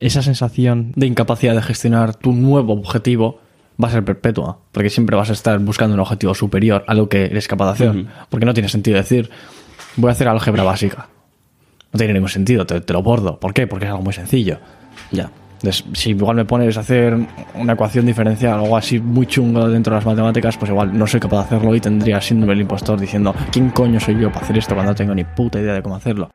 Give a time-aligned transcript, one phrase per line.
[0.00, 3.40] esa sensación de incapacidad de gestionar tu nuevo objetivo
[3.82, 7.08] va a ser perpetua, porque siempre vas a estar buscando un objetivo superior a lo
[7.08, 9.30] que eres capaz de hacer, porque no tiene sentido decir,
[9.96, 11.08] voy a hacer álgebra básica.
[11.92, 13.40] No tiene ningún sentido, te, te lo bordo.
[13.40, 13.66] ¿Por qué?
[13.66, 14.58] Porque es algo muy sencillo.
[15.10, 15.30] Ya.
[15.54, 17.18] Entonces, si igual me pones a hacer
[17.54, 21.20] una ecuación diferencial, algo así muy chungo dentro de las matemáticas, pues igual no soy
[21.20, 24.56] capaz de hacerlo y tendría síndrome del impostor diciendo, ¿quién coño soy yo para hacer
[24.56, 26.30] esto cuando no tengo ni puta idea de cómo hacerlo?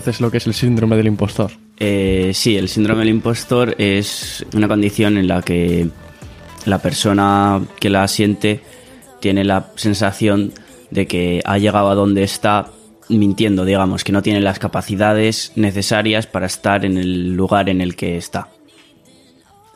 [0.00, 1.50] ¿Conoces lo que es el síndrome del impostor?
[1.78, 5.90] Eh, sí, el síndrome del impostor es una condición en la que
[6.64, 8.62] la persona que la siente
[9.20, 10.54] tiene la sensación
[10.90, 12.70] de que ha llegado a donde está
[13.10, 17.94] mintiendo, digamos, que no tiene las capacidades necesarias para estar en el lugar en el
[17.94, 18.48] que está.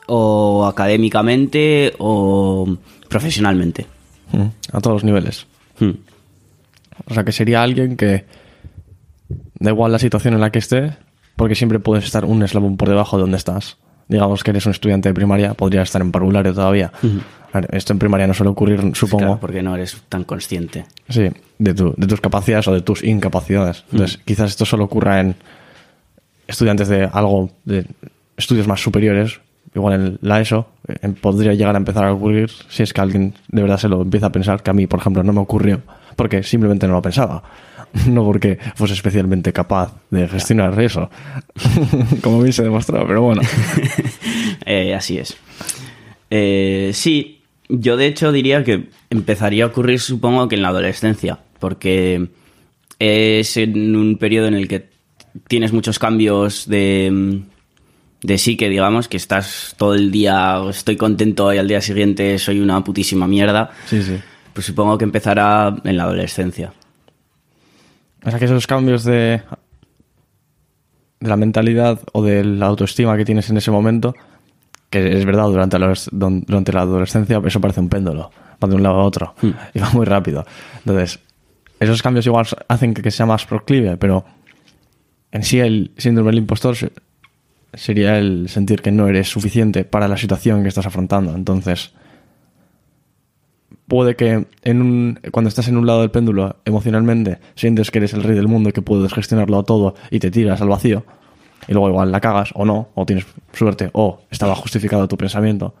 [0.07, 3.85] O académicamente o profesionalmente.
[4.31, 5.45] Mm, A todos los niveles.
[5.79, 5.91] Hmm.
[7.05, 8.25] O sea, que sería alguien que
[9.59, 10.93] da igual la situación en la que esté,
[11.35, 13.77] porque siempre puedes estar un eslabón por debajo de donde estás.
[14.07, 16.91] Digamos que eres un estudiante de primaria, podría estar en parvulario todavía.
[17.71, 19.17] Esto en primaria no suele ocurrir, supongo.
[19.25, 20.85] Claro, porque no eres tan consciente.
[21.09, 23.83] Sí, de, tu- de tus capacidades o de tus incapacidades.
[23.91, 25.35] Entonces, quizás esto solo ocurra en
[26.47, 27.85] estudiantes de algo, de
[28.37, 29.39] estudios más superiores,
[29.73, 33.33] igual en la ESO, eh, podría llegar a empezar a ocurrir si es que alguien
[33.47, 35.81] de verdad se lo empieza a pensar, que a mí, por ejemplo, no me ocurrió,
[36.15, 37.41] porque simplemente no lo pensaba.
[38.07, 41.09] No porque fuese especialmente capaz de gestionar eso,
[42.21, 43.41] como bien se demostró, pero bueno.
[44.67, 45.37] Eh, así es.
[46.31, 51.37] Eh, sí, yo de hecho diría que empezaría a ocurrir supongo que en la adolescencia,
[51.59, 52.29] porque
[52.97, 54.89] es en un periodo en el que
[55.47, 57.41] tienes muchos cambios de,
[58.23, 62.59] de psique, digamos, que estás todo el día, estoy contento y al día siguiente soy
[62.59, 63.69] una putísima mierda.
[63.85, 64.15] Sí, sí.
[64.53, 66.73] Pues supongo que empezará en la adolescencia.
[68.25, 69.41] O sea que esos cambios de,
[71.19, 74.15] de la mentalidad o de la autoestima que tienes en ese momento,
[74.89, 78.31] que es verdad, durante la, durante la adolescencia eso parece un péndulo,
[78.63, 79.35] va de un lado a otro
[79.73, 80.45] y va muy rápido.
[80.79, 81.19] Entonces,
[81.79, 84.25] esos cambios igual hacen que, que sea más proclive, pero
[85.31, 86.91] en sí el síndrome del impostor se-
[87.73, 91.35] sería el sentir que no eres suficiente para la situación que estás afrontando.
[91.35, 91.91] Entonces,
[93.87, 98.13] puede que en un, cuando estás en un lado del péndulo emocionalmente sientes que eres
[98.13, 101.03] el rey del mundo y que puedes gestionarlo todo y te tiras al vacío
[101.67, 105.73] y luego igual la cagas o no, o tienes suerte o estaba justificado tu pensamiento.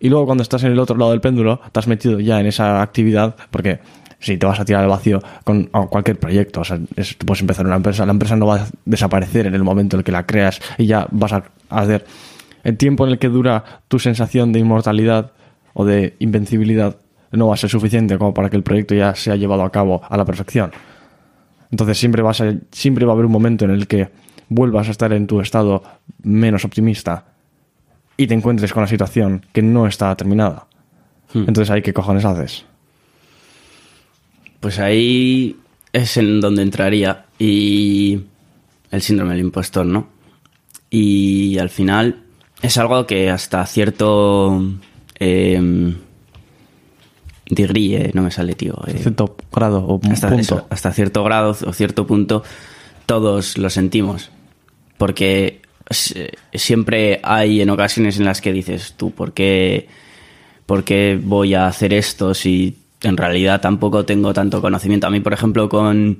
[0.00, 2.46] Y luego cuando estás en el otro lado del péndulo te has metido ya en
[2.46, 3.80] esa actividad porque
[4.18, 7.40] si te vas a tirar al vacío con cualquier proyecto, o sea, es- tú puedes
[7.40, 10.12] empezar una empresa, la empresa no va a desaparecer en el momento en el que
[10.12, 12.04] la creas y ya vas a hacer
[12.64, 15.32] el tiempo en el que dura tu sensación de inmortalidad
[15.72, 16.96] o de invencibilidad
[17.32, 20.02] no va a ser suficiente como para que el proyecto ya sea llevado a cabo
[20.08, 20.72] a la perfección.
[21.70, 24.10] Entonces siempre, vas a, siempre va a haber un momento en el que
[24.48, 25.82] vuelvas a estar en tu estado
[26.22, 27.26] menos optimista
[28.16, 30.66] y te encuentres con la situación que no está terminada.
[31.32, 32.64] Entonces ahí qué cojones haces.
[34.58, 35.56] Pues ahí
[35.92, 38.20] es en donde entraría y
[38.90, 40.08] el síndrome del impostor, ¿no?
[40.90, 42.24] Y al final
[42.62, 44.60] es algo que hasta cierto
[45.18, 45.94] eh,
[47.50, 48.74] degree, eh, no me sale, tío.
[48.86, 50.40] eh, Cierto grado o hasta, punto.
[50.40, 52.42] eso, hasta cierto grado o cierto punto
[53.06, 54.30] todos lo sentimos.
[54.96, 55.60] Porque
[56.54, 59.88] siempre hay en ocasiones en las que dices, tú, ¿por qué,
[60.66, 65.06] ¿por qué voy a hacer esto si en realidad tampoco tengo tanto conocimiento?
[65.06, 66.18] A mí, por ejemplo, con,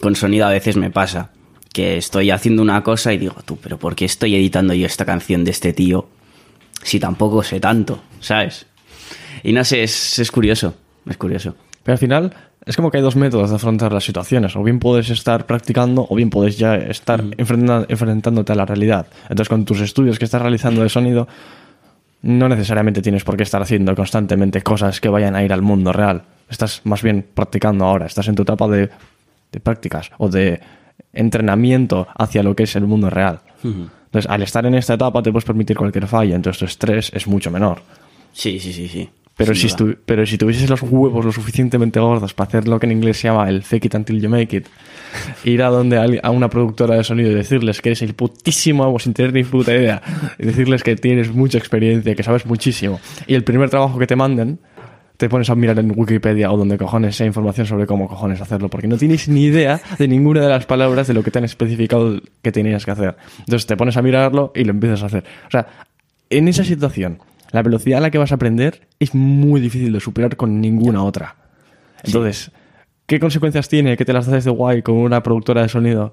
[0.00, 1.30] con sonido a veces me pasa
[1.72, 5.04] que estoy haciendo una cosa y digo, tú, pero ¿por qué estoy editando yo esta
[5.04, 6.08] canción de este tío
[6.82, 8.02] si tampoco sé tanto?
[8.20, 8.66] ¿Sabes?
[9.42, 10.74] Y no sé, es, es curioso,
[11.08, 11.54] es curioso.
[11.82, 12.32] Pero al final
[12.66, 14.54] es como que hay dos métodos de afrontar las situaciones.
[14.56, 19.06] O bien puedes estar practicando o bien puedes ya estar enfrenta- enfrentándote a la realidad.
[19.24, 21.26] Entonces con tus estudios que estás realizando de sonido,
[22.22, 25.90] no necesariamente tienes por qué estar haciendo constantemente cosas que vayan a ir al mundo
[25.92, 26.22] real.
[26.50, 28.04] Estás más bien practicando ahora.
[28.06, 28.90] Estás en tu etapa de,
[29.52, 30.60] de prácticas o de
[31.14, 33.40] entrenamiento hacia lo que es el mundo real.
[33.64, 36.36] Entonces al estar en esta etapa te puedes permitir cualquier falla.
[36.36, 37.80] Entonces tu estrés es mucho menor.
[38.32, 39.08] Sí, sí, sí, sí.
[39.40, 39.68] Pero si,
[40.04, 43.28] pero si tuvieses los huevos lo suficientemente gordos para hacer lo que en inglés se
[43.28, 44.66] llama el fake it until you make it,
[45.44, 48.98] ir a donde a una productora de sonido y decirles que eres el putísimo amo
[48.98, 50.02] sin tener ni puta idea,
[50.38, 54.14] y decirles que tienes mucha experiencia, que sabes muchísimo, y el primer trabajo que te
[54.14, 54.58] manden,
[55.16, 58.68] te pones a mirar en Wikipedia o donde cojones sea información sobre cómo cojones hacerlo,
[58.68, 61.44] porque no tienes ni idea de ninguna de las palabras de lo que te han
[61.44, 63.16] especificado que tenías que hacer.
[63.38, 65.24] Entonces te pones a mirarlo y lo empiezas a hacer.
[65.46, 65.66] O sea,
[66.30, 67.18] en esa situación,
[67.52, 71.02] la velocidad a la que vas a aprender es muy difícil de superar con ninguna
[71.02, 71.36] otra.
[72.04, 72.50] Entonces,
[73.06, 76.12] ¿qué consecuencias tiene que te las haces de guay con una productora de sonido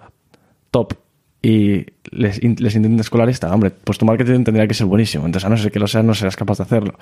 [0.72, 0.94] top
[1.42, 3.54] y les, les intentes colar esta?
[3.54, 5.26] Hombre, pues tu marketing tendría que ser buenísimo.
[5.26, 6.96] Entonces, a no ser que lo seas, no serás capaz de hacerlo.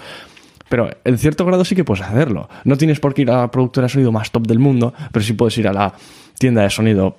[0.70, 2.50] Pero en cierto grado sí que puedes hacerlo.
[2.64, 5.24] No tienes por qué ir a la productora de sonido más top del mundo, pero
[5.24, 5.94] sí puedes ir a la
[6.40, 7.18] tienda de sonido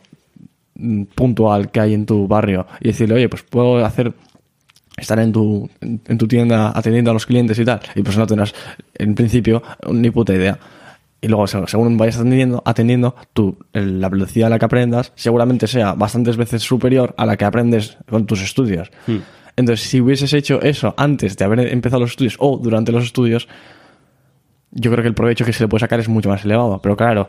[0.75, 4.13] mm, puntual que hay en tu barrio y decirle, oye, pues puedo hacer
[4.97, 7.81] estar en tu, en, en tu tienda atendiendo a los clientes y tal.
[7.95, 8.55] Y pues no tendrás,
[8.95, 10.59] en principio, ni puta idea.
[11.21, 15.67] Y luego, se- según vayas atendiendo, atendiendo tú, la velocidad a la que aprendas seguramente
[15.67, 18.91] sea bastantes veces superior a la que aprendes con tus estudios.
[19.57, 23.49] Entonces, si hubieses hecho eso antes de haber empezado los estudios o durante los estudios,
[24.71, 26.79] yo creo que el provecho que se le puede sacar es mucho más elevado.
[26.83, 27.29] Pero claro,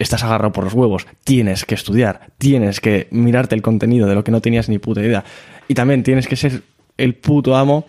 [0.00, 4.24] estás agarrado por los huevos, tienes que estudiar, tienes que mirarte el contenido de lo
[4.24, 5.24] que no tenías ni puta idea.
[5.68, 6.62] Y también tienes que ser
[6.96, 7.86] el puto amo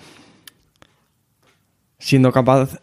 [1.98, 2.80] siendo capaz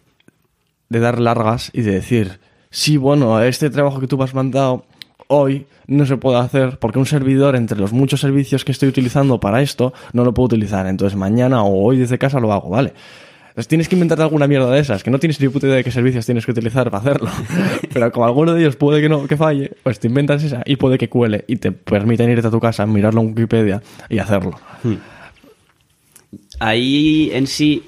[0.89, 2.41] de dar largas y de decir,
[2.71, 4.87] sí, bueno, este trabajo que tú me has mandado
[5.29, 9.39] hoy no se puede hacer porque un servidor entre los muchos servicios que estoy utilizando
[9.41, 10.87] para esto no lo puedo utilizar.
[10.87, 12.95] Entonces mañana o hoy desde casa lo hago, ¿vale?
[13.59, 15.83] Entonces tienes que inventarte alguna mierda de esas, que no tienes ni puta idea de
[15.83, 17.29] qué servicios tienes que utilizar para hacerlo.
[17.93, 20.77] Pero como alguno de ellos puede que no que falle, pues te inventas esa y
[20.77, 24.61] puede que cuele y te permiten irte a tu casa, mirarlo en Wikipedia y hacerlo.
[26.61, 27.83] Ahí en sí,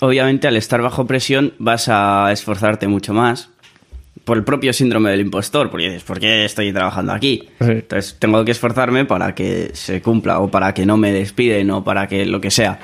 [0.00, 3.50] obviamente al estar bajo presión vas a esforzarte mucho más
[4.24, 7.48] por el propio síndrome del impostor, porque dices, ¿por qué estoy trabajando aquí?
[7.60, 7.70] Sí.
[7.70, 11.84] Entonces tengo que esforzarme para que se cumpla o para que no me despiden o
[11.84, 12.80] para que lo que sea.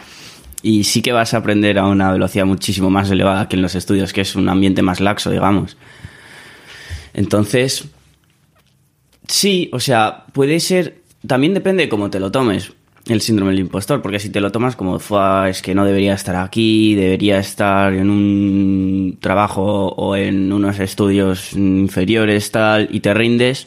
[0.62, 3.75] Y sí que vas a aprender a una velocidad muchísimo más elevada que en los
[3.75, 5.76] estudios, que es un ambiente más laxo, digamos.
[7.14, 7.88] Entonces,
[9.26, 12.73] sí, o sea, puede ser, también depende de cómo te lo tomes,
[13.06, 16.14] el síndrome del impostor, porque si te lo tomas como, "Fua, es que no debería
[16.14, 23.12] estar aquí, debería estar en un trabajo o en unos estudios inferiores, tal, y te
[23.12, 23.67] rindes,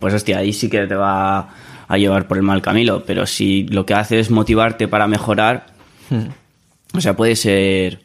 [0.00, 1.50] pues hostia, ahí sí que te va
[1.86, 5.73] a llevar por el mal camino, pero si lo que hace es motivarte para mejorar,
[6.92, 8.00] o sea, puede ser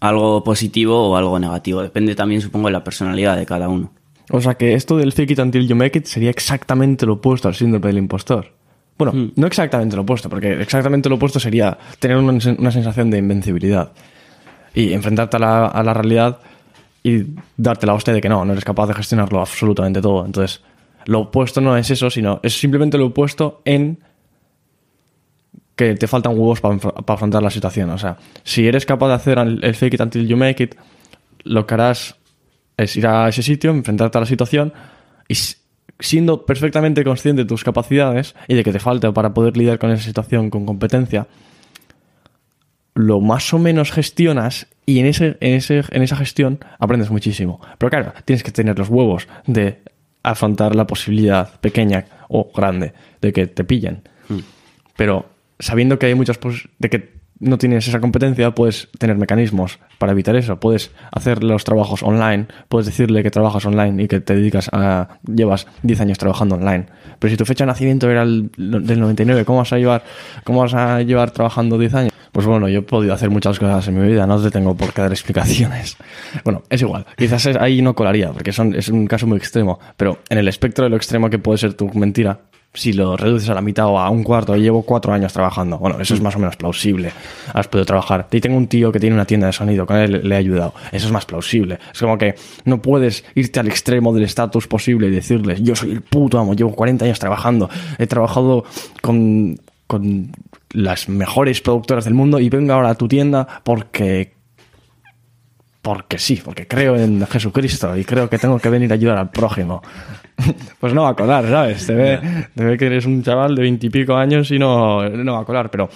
[0.00, 3.92] algo positivo o algo negativo, depende también, supongo, de la personalidad de cada uno.
[4.30, 7.48] O sea que esto del fake it until you make it sería exactamente lo opuesto
[7.48, 8.52] al síndrome del impostor.
[8.96, 13.18] Bueno, no exactamente lo opuesto, porque exactamente lo opuesto sería tener una, una sensación de
[13.18, 13.92] invencibilidad
[14.74, 16.38] y enfrentarte a la, a la realidad
[17.02, 17.24] y
[17.56, 20.24] darte la hostia de que no, no eres capaz de gestionarlo absolutamente todo.
[20.24, 20.62] Entonces,
[21.06, 23.98] lo opuesto no es eso, sino es simplemente lo opuesto en
[25.80, 27.88] que te faltan huevos para afrontar la situación.
[27.88, 30.74] O sea, si eres capaz de hacer el el fake it until you make it,
[31.42, 32.16] lo que harás
[32.76, 34.74] es ir a ese sitio, enfrentarte a la situación
[35.26, 35.34] y
[35.98, 39.90] siendo perfectamente consciente de tus capacidades y de que te falta para poder lidiar con
[39.90, 41.28] esa situación con competencia,
[42.92, 47.58] lo más o menos gestionas y en, ese, en, ese, en esa gestión aprendes muchísimo.
[47.78, 49.78] Pero claro, tienes que tener los huevos de
[50.22, 52.92] afrontar la posibilidad pequeña o grande
[53.22, 54.02] de que te pillen.
[54.94, 56.38] Pero sabiendo que hay muchas
[56.78, 60.60] de que no tienes esa competencia, puedes tener mecanismos para evitar eso.
[60.60, 65.18] Puedes hacer los trabajos online, puedes decirle que trabajas online y que te dedicas a
[65.26, 66.86] llevas 10 años trabajando online.
[67.18, 70.04] Pero si tu fecha de nacimiento era el, del 99, ¿cómo vas a llevar
[70.44, 72.12] cómo vas a llevar trabajando 10 años?
[72.30, 74.92] Pues bueno, yo he podido hacer muchas cosas en mi vida, no te tengo por
[74.92, 75.96] qué dar explicaciones.
[76.44, 80.18] Bueno, es igual, quizás ahí no colaría, porque son, es un caso muy extremo, pero
[80.28, 82.40] en el espectro de lo extremo que puede ser tu mentira,
[82.72, 85.78] si lo reduces a la mitad o a un cuarto, llevo cuatro años trabajando.
[85.78, 87.12] Bueno, eso es más o menos plausible.
[87.52, 88.28] Has podido trabajar.
[88.30, 90.74] Y tengo un tío que tiene una tienda de sonido, con él le he ayudado.
[90.92, 91.78] Eso es más plausible.
[91.92, 95.90] Es como que no puedes irte al extremo del estatus posible y decirles, yo soy
[95.90, 98.64] el puto amo, llevo 40 años trabajando, he trabajado
[99.02, 99.58] con,
[99.88, 100.30] con
[100.72, 104.39] las mejores productoras del mundo y vengo ahora a tu tienda porque
[105.82, 109.30] porque sí, porque creo en Jesucristo y creo que tengo que venir a ayudar al
[109.30, 109.82] prójimo.
[110.80, 111.86] Pues no va a colar, ¿sabes?
[111.86, 112.18] Te ve,
[112.54, 115.70] te ve que eres un chaval de veintipico años y no, no va a colar,
[115.70, 115.90] pero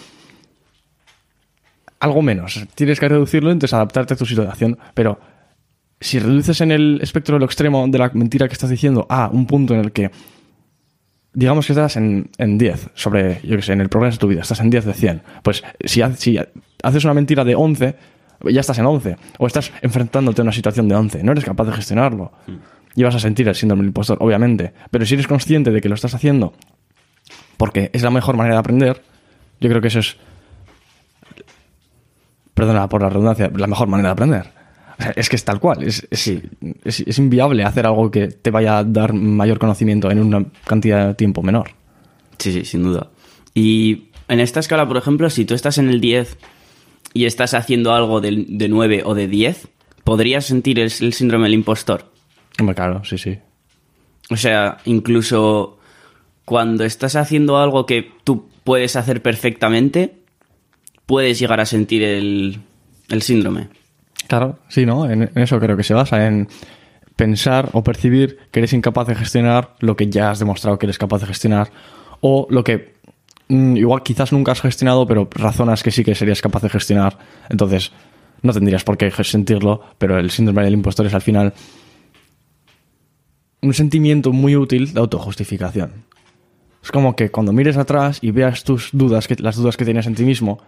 [2.00, 2.62] algo menos.
[2.74, 4.78] Tienes que reducirlo, entonces adaptarte a tu situación.
[4.92, 5.18] Pero
[6.00, 9.28] si reduces en el espectro de lo extremo de la mentira que estás diciendo a
[9.32, 10.10] un punto en el que,
[11.32, 14.28] digamos que estás en, en 10 sobre, yo qué sé, en el progreso de tu
[14.28, 16.38] vida, estás en 10 de 100, pues si, ha- si
[16.82, 17.94] haces una mentira de 11,
[18.50, 19.16] ya estás en 11.
[19.38, 21.22] O estás enfrentándote a una situación de 11.
[21.22, 22.32] No eres capaz de gestionarlo.
[22.96, 24.72] Y vas a sentir el síndrome del impostor, obviamente.
[24.90, 26.52] Pero si eres consciente de que lo estás haciendo
[27.56, 29.02] porque es la mejor manera de aprender,
[29.60, 30.16] yo creo que eso es,
[32.54, 34.46] perdona por la redundancia, la mejor manera de aprender.
[34.98, 35.82] O sea, es que es tal cual.
[35.82, 36.42] Es, es, Sí.
[36.84, 41.08] es- es inviable hacer algo que te vaya a dar mayor conocimiento en una cantidad
[41.08, 41.70] de tiempo menor.
[42.38, 43.08] Sí, sí, sin duda.
[43.54, 46.36] Y en esta escala, por ejemplo, si tú estás en el 10
[47.14, 49.68] y estás haciendo algo de, de 9 o de 10,
[50.02, 52.12] ¿podrías sentir el, el síndrome del impostor?
[52.59, 53.38] Hombre, claro, sí, sí.
[54.30, 55.78] O sea, incluso
[56.44, 60.16] cuando estás haciendo algo que tú puedes hacer perfectamente,
[61.06, 62.61] puedes llegar a sentir el,
[63.09, 63.68] el síndrome.
[64.26, 65.09] Claro, sí, ¿no?
[65.09, 66.49] En, en eso creo que se basa, en
[67.16, 70.99] pensar o percibir que eres incapaz de gestionar lo que ya has demostrado que eres
[70.99, 71.71] capaz de gestionar
[72.21, 72.94] o lo que
[73.48, 77.18] igual quizás nunca has gestionado, pero razonas que sí que serías capaz de gestionar.
[77.48, 77.92] Entonces,
[78.42, 81.54] no tendrías por qué sentirlo, pero el síndrome del impostor es al final
[83.62, 86.04] un sentimiento muy útil de autojustificación.
[86.82, 90.06] Es como que cuando mires atrás y veas tus dudas, que, las dudas que tienes
[90.06, 90.60] en ti mismo,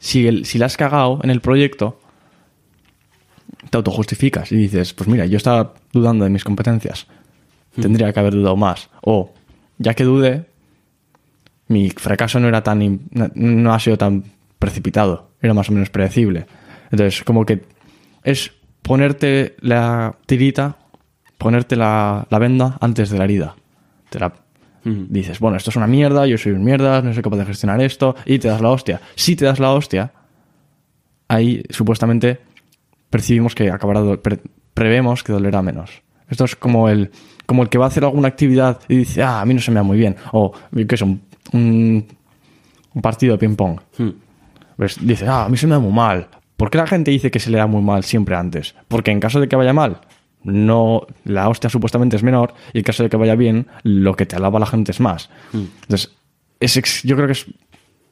[0.00, 2.00] si, el, si la has cagado en el proyecto,
[3.70, 7.06] te autojustificas y dices, pues mira, yo estaba dudando de mis competencias,
[7.80, 8.90] tendría que haber dudado más.
[9.02, 9.32] O,
[9.78, 10.46] ya que dudé,
[11.72, 13.00] mi fracaso no era tan,
[13.34, 14.24] no- ha sido tan
[14.58, 16.46] precipitado, era más o menos predecible.
[16.90, 17.62] Entonces, como que
[18.22, 18.52] es
[18.82, 20.76] ponerte la tirita,
[21.38, 23.56] ponerte la, la venda antes de la herida.
[24.10, 24.32] Te la
[24.84, 27.80] dices, bueno, esto es una mierda, yo soy un mierda, no soy capaz de gestionar
[27.80, 29.00] esto, y te das la hostia.
[29.14, 30.12] Si te das la hostia,
[31.28, 32.38] ahí supuestamente
[33.10, 34.40] percibimos que acabará pre-
[34.74, 36.02] prevemos que dolerá menos.
[36.28, 37.10] Esto es como el
[37.46, 39.70] como el que va a hacer alguna actividad y dice, ah, a mí no se
[39.70, 40.16] me da muy bien.
[40.32, 41.02] O, ¿qué es?
[41.02, 41.20] Un,
[41.52, 42.06] un,
[42.94, 43.80] un partido de ping-pong.
[43.98, 44.10] Hmm.
[44.76, 46.28] Pues dice, ah, a mí se me da muy mal.
[46.56, 48.74] ¿Por qué la gente dice que se le da muy mal siempre antes?
[48.88, 50.00] Porque en caso de que vaya mal,
[50.44, 54.26] no la hostia supuestamente es menor y en caso de que vaya bien, lo que
[54.26, 55.30] te alaba la gente es más.
[55.52, 56.12] Entonces,
[56.60, 57.46] es ex- yo creo que es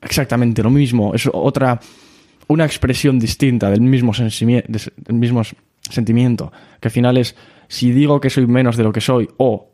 [0.03, 1.15] exactamente lo mismo.
[1.15, 1.81] Es otra,
[2.49, 5.43] una expresión distinta del mismo, del mismo
[5.89, 6.53] sentimiento.
[6.81, 7.35] Que al final es,
[7.69, 9.69] si digo que soy menos de lo que soy o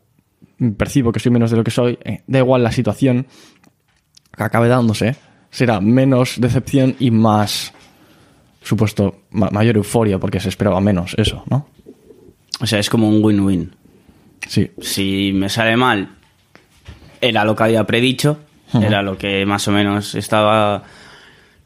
[0.77, 3.27] percibo que soy menos de lo que soy, eh, da igual la situación
[4.37, 5.15] que acabe dándose,
[5.49, 7.73] será menos decepción y más,
[8.61, 11.67] supuesto, ma- mayor euforia porque se esperaba menos eso, ¿no?
[12.59, 13.75] O sea, es como un win-win.
[14.47, 16.09] Sí, Si me sale mal,
[17.21, 18.39] era lo que había predicho,
[18.73, 20.83] era lo que más o menos estaba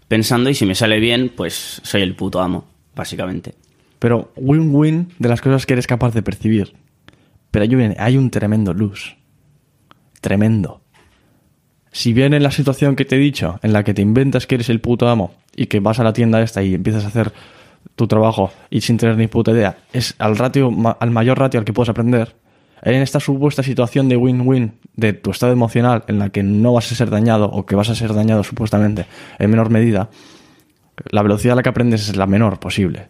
[0.07, 3.55] pensando, y si me sale bien, pues soy el puto amo, básicamente.
[3.99, 6.73] pero win-win de las cosas que eres capaz de percibir.
[7.51, 9.15] Pero hay un, hay un tremendo luz.
[10.21, 10.80] Tremendo.
[11.91, 14.55] Si bien en la situación que te he dicho, en la que te inventas que
[14.55, 17.33] eres el puto amo y que vas a la tienda esta y empiezas a hacer
[17.95, 21.65] tu trabajo y sin tener ni puta idea, es al ratio, al mayor ratio al
[21.65, 22.35] que puedes aprender,
[22.81, 26.91] en esta supuesta situación de win-win de tu estado emocional en la que no vas
[26.91, 29.05] a ser dañado o que vas a ser dañado supuestamente
[29.37, 30.09] en menor medida,
[31.09, 33.09] la velocidad a la que aprendes es la menor posible.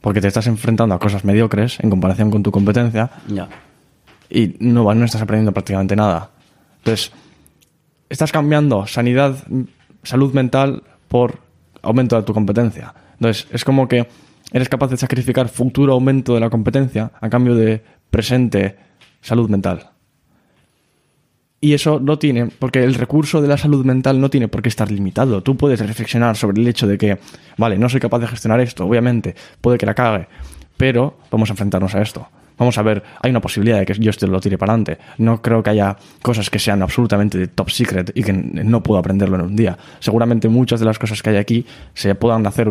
[0.00, 3.10] Porque te estás enfrentando a cosas mediocres en comparación con tu competencia
[4.28, 6.30] y no, no estás aprendiendo prácticamente nada.
[6.78, 7.12] Entonces,
[8.12, 9.36] estás cambiando sanidad,
[10.02, 11.38] salud mental por
[11.80, 12.94] aumento de tu competencia.
[13.14, 14.06] Entonces, es como que
[14.52, 18.76] eres capaz de sacrificar futuro aumento de la competencia a cambio de presente
[19.22, 19.88] salud mental.
[21.60, 24.68] Y eso no tiene, porque el recurso de la salud mental no tiene por qué
[24.68, 25.42] estar limitado.
[25.42, 27.18] Tú puedes reflexionar sobre el hecho de que,
[27.56, 30.26] vale, no soy capaz de gestionar esto, obviamente, puede que la cague,
[30.76, 32.28] pero vamos a enfrentarnos a esto.
[32.58, 34.98] Vamos a ver, hay una posibilidad de que yo esto lo tire para adelante.
[35.18, 38.98] No creo que haya cosas que sean absolutamente de top secret y que no puedo
[38.98, 39.76] aprenderlo en un día.
[39.98, 42.70] Seguramente muchas de las cosas que hay aquí se puedan hacer,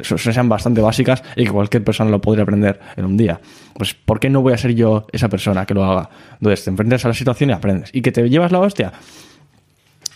[0.00, 3.40] sean bastante básicas y que cualquier persona lo podría aprender en un día.
[3.74, 6.08] Pues, ¿por qué no voy a ser yo esa persona que lo haga?
[6.34, 7.90] Entonces, te enfrentas a la situación y aprendes.
[7.92, 8.92] Y que te llevas la hostia,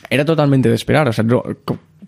[0.08, 1.08] era totalmente de esperar.
[1.08, 1.24] O sea,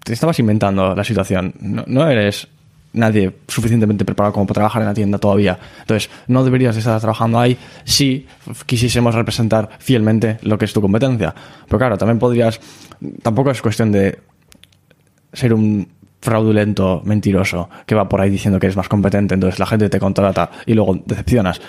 [0.05, 1.55] te estabas inventando la situación.
[1.61, 2.49] No, no eres
[2.93, 5.59] nadie suficientemente preparado como para trabajar en la tienda todavía.
[5.81, 8.27] Entonces, no deberías de estar trabajando ahí si
[8.67, 11.35] quisiésemos representar fielmente lo que es tu competencia.
[11.67, 12.61] Pero claro, también podrías.
[13.23, 14.19] Tampoco es cuestión de
[15.33, 15.89] ser un
[16.21, 19.99] fraudulento, mentiroso, que va por ahí diciendo que eres más competente, entonces la gente te
[19.99, 21.61] contrata y luego decepcionas.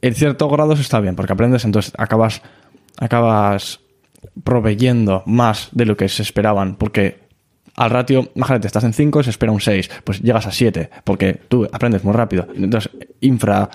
[0.00, 2.40] En cierto grado está bien, porque aprendes, entonces acabas,
[2.98, 3.80] acabas
[4.44, 7.27] proveyendo más de lo que se esperaban, porque
[7.78, 11.34] al ratio, imagínate, estás en 5, se espera un 6, pues llegas a 7, porque
[11.48, 12.46] tú aprendes muy rápido.
[12.54, 13.70] Entonces, infra,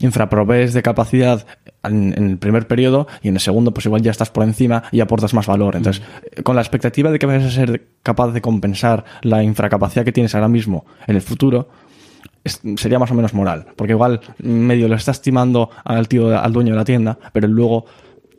[0.00, 1.46] infraprovees de capacidad
[1.84, 4.82] en, en el primer periodo y en el segundo, pues igual ya estás por encima
[4.90, 5.76] y aportas más valor.
[5.76, 6.02] Entonces,
[6.42, 10.34] con la expectativa de que vayas a ser capaz de compensar la infracapacidad que tienes
[10.34, 11.68] ahora mismo en el futuro,
[12.44, 13.66] es- sería más o menos moral.
[13.76, 17.84] Porque igual medio lo está estimando al tío, al dueño de la tienda, pero luego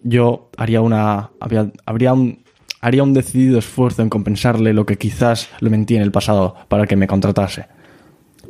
[0.04, 1.30] yo haría una.
[1.40, 2.43] Habría, habría un,
[2.84, 6.86] haría un decidido esfuerzo en compensarle lo que quizás le mentí en el pasado para
[6.86, 7.66] que me contratase.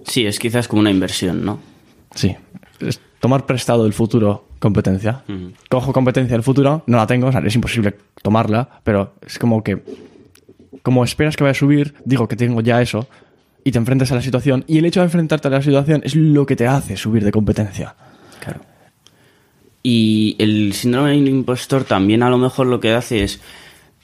[0.06, 1.60] Sí, es quizás como una inversión, ¿no?
[2.16, 2.36] Sí.
[2.80, 5.24] Es tomar prestado del futuro competencia.
[5.70, 9.64] Cojo competencia del futuro, no la tengo, o sea, es imposible tomarla, pero es como
[9.64, 9.84] que,
[10.82, 13.08] como esperas que vaya a subir, digo que tengo ya eso,
[13.64, 16.16] y te enfrentas a la situación, y el hecho de enfrentarte a la situación es
[16.16, 17.96] lo que te hace subir de competencia.
[18.40, 18.62] Claro.
[19.84, 23.42] Y el síndrome del impostor también a lo mejor lo que hace es,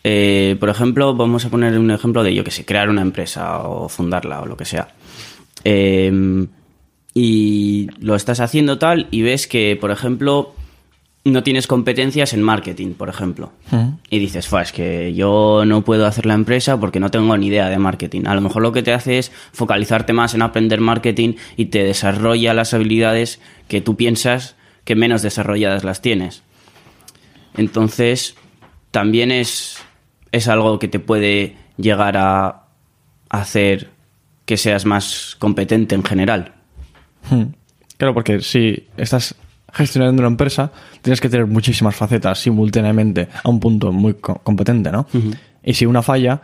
[0.03, 3.59] eh, por ejemplo, vamos a poner un ejemplo de, yo que sé, crear una empresa
[3.63, 4.89] o fundarla o lo que sea.
[5.63, 6.47] Eh,
[7.13, 10.53] y lo estás haciendo tal y ves que, por ejemplo,
[11.25, 13.51] no tienes competencias en marketing, por ejemplo.
[14.09, 17.47] Y dices, Fua, es que yo no puedo hacer la empresa porque no tengo ni
[17.47, 18.23] idea de marketing.
[18.25, 21.83] A lo mejor lo que te hace es focalizarte más en aprender marketing y te
[21.83, 26.43] desarrolla las habilidades que tú piensas que menos desarrolladas las tienes.
[27.57, 28.35] Entonces,
[28.91, 29.78] también es,
[30.31, 32.63] es algo que te puede llegar a
[33.29, 33.89] hacer
[34.45, 36.53] que seas más competente en general.
[37.29, 37.43] Hmm.
[37.97, 39.35] Claro, porque si estás
[39.73, 40.71] gestionando una empresa,
[41.01, 45.05] tienes que tener muchísimas facetas simultáneamente a un punto muy co- competente, ¿no?
[45.63, 46.41] Y si una falla,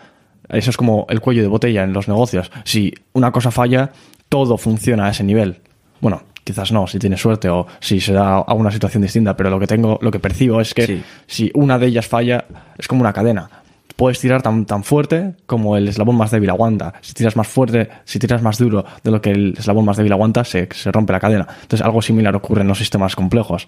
[0.50, 2.52] eso es como el cuello de botella en los negocios.
[2.66, 3.92] Si una cosa falla,
[4.30, 5.62] todo funciona a ese nivel.
[6.02, 9.50] Bueno, quizás no, si tienes suerte o si se da a una situación distinta, pero
[9.50, 11.04] lo que tengo, lo que percibo es que Sí.
[11.26, 12.46] si una de ellas falla,
[12.78, 13.50] es como una cadena.
[13.96, 16.96] Puedes tirar tan, tan fuerte como el eslabón más débil aguanta.
[17.02, 20.12] Si tiras más fuerte, si tiras más duro de lo que el eslabón más débil
[20.12, 21.48] aguanta, se, se rompe la cadena.
[21.62, 23.68] Entonces algo similar ocurre en los sistemas complejos.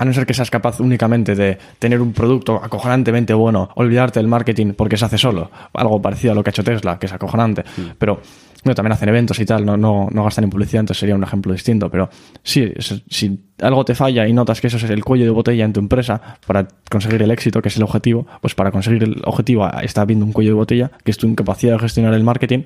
[0.00, 4.28] A no ser que seas capaz únicamente de tener un producto acojonantemente bueno, olvidarte del
[4.28, 5.50] marketing porque se hace solo.
[5.74, 7.64] Algo parecido a lo que ha hecho Tesla, que es acojonante.
[7.98, 8.22] Pero
[8.64, 11.22] bueno, también hacen eventos y tal, no, no, no gastan en publicidad, entonces sería un
[11.22, 11.90] ejemplo distinto.
[11.90, 12.10] Pero
[12.42, 12.72] sí,
[13.08, 15.80] si algo te falla y notas que eso es el cuello de botella en tu
[15.80, 19.80] empresa para conseguir el éxito, que es el objetivo, pues para conseguir el objetivo ah,
[19.82, 22.64] está habiendo un cuello de botella, que es tu incapacidad de gestionar el marketing,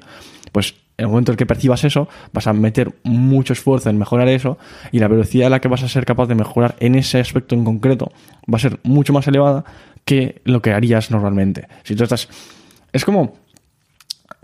[0.53, 4.29] pues en el momento en que percibas eso, vas a meter mucho esfuerzo en mejorar
[4.29, 4.59] eso
[4.93, 7.55] y la velocidad a la que vas a ser capaz de mejorar en ese aspecto
[7.55, 8.13] en concreto
[8.53, 9.65] va a ser mucho más elevada
[10.05, 11.67] que lo que harías normalmente.
[11.83, 12.29] Si tú estás...
[12.93, 13.44] Es como...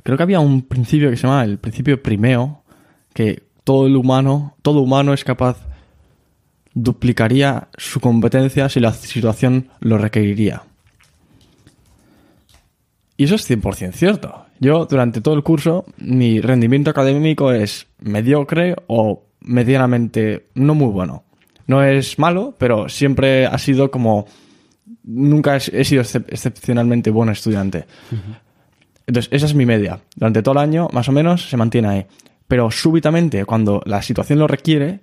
[0.03, 2.63] Creo que había un principio que se llama el principio primeo,
[3.13, 5.59] que todo el humano, todo humano es capaz,
[6.75, 10.63] duplicaría su competencia si la situación lo requeriría.
[13.17, 14.47] Y eso es 100% cierto.
[14.61, 21.25] Yo durante todo el curso mi rendimiento académico es mediocre o medianamente no muy bueno.
[21.67, 24.27] No es malo, pero siempre ha sido como...
[25.05, 27.85] Nunca he sido excep- excepcionalmente buen estudiante.
[29.11, 29.99] Entonces, esa es mi media.
[30.15, 32.07] Durante todo el año, más o menos, se mantiene ahí.
[32.47, 35.01] Pero súbitamente, cuando la situación lo requiere,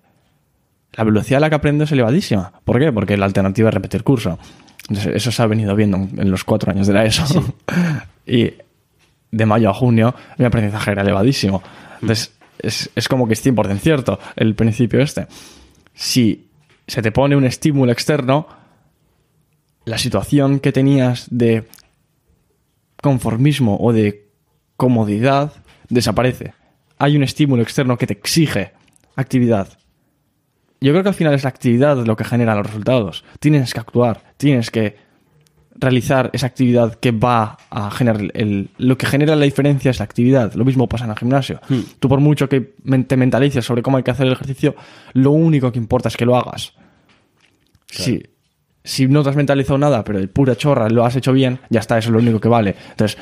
[0.94, 2.54] la velocidad a la que aprendo es elevadísima.
[2.64, 2.94] ¿Por qué?
[2.94, 4.40] Porque la alternativa es repetir curso.
[4.88, 7.54] Entonces, eso se ha venido viendo en los cuatro años de la ESO.
[8.26, 8.54] y
[9.30, 11.62] de mayo a junio, mi aprendizaje era elevadísimo.
[11.96, 15.28] Entonces, es, es como que es 100% cierto el principio este.
[15.94, 16.48] Si
[16.88, 18.48] se te pone un estímulo externo,
[19.84, 21.68] la situación que tenías de
[23.08, 24.28] conformismo o de
[24.76, 25.54] comodidad
[25.88, 26.54] desaparece.
[26.98, 28.74] Hay un estímulo externo que te exige
[29.16, 29.70] actividad.
[30.82, 33.24] Yo creo que al final es la actividad lo que genera los resultados.
[33.40, 34.98] Tienes que actuar, tienes que
[35.76, 40.06] realizar esa actividad que va a generar el, lo que genera la diferencia es la
[40.06, 40.54] actividad.
[40.56, 41.62] Lo mismo pasa en el gimnasio.
[42.00, 42.76] Tú por mucho que
[43.08, 44.76] te mentalices sobre cómo hay que hacer el ejercicio,
[45.14, 46.74] lo único que importa es que lo hagas.
[47.90, 48.22] Si,
[48.88, 51.80] si no te has mentalizado nada, pero de pura chorra lo has hecho bien, ya
[51.80, 52.76] está, eso es lo único que vale.
[52.92, 53.18] Entonces,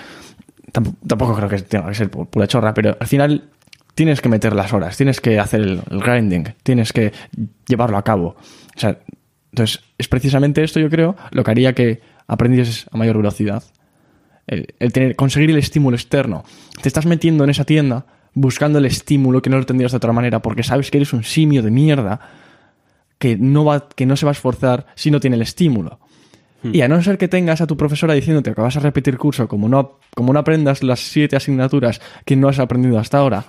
[0.72, 3.50] tamp- tampoco creo que tenga que ser pu- pura chorra, pero al final
[3.96, 7.12] tienes que meter las horas, tienes que hacer el, grinding, tienes que
[7.68, 8.36] llevarlo a cabo.
[8.76, 9.00] O sea,
[9.52, 13.64] entonces, es precisamente esto, yo creo, lo que haría que aprendieses a mayor velocidad.
[14.48, 16.44] El, el tener, conseguir el estímulo externo.
[16.82, 20.12] Te estás metiendo en esa tienda buscando el estímulo que no lo tendrías de otra
[20.12, 22.20] manera porque sabes que eres un simio de mierda
[23.18, 26.00] que no, va, que no se va a esforzar si no tiene el estímulo.
[26.74, 29.48] Y a no ser que tengas a tu profesora diciéndote que vas a repetir curso,
[29.48, 33.46] como no, como no aprendas las siete asignaturas que no has aprendido hasta ahora,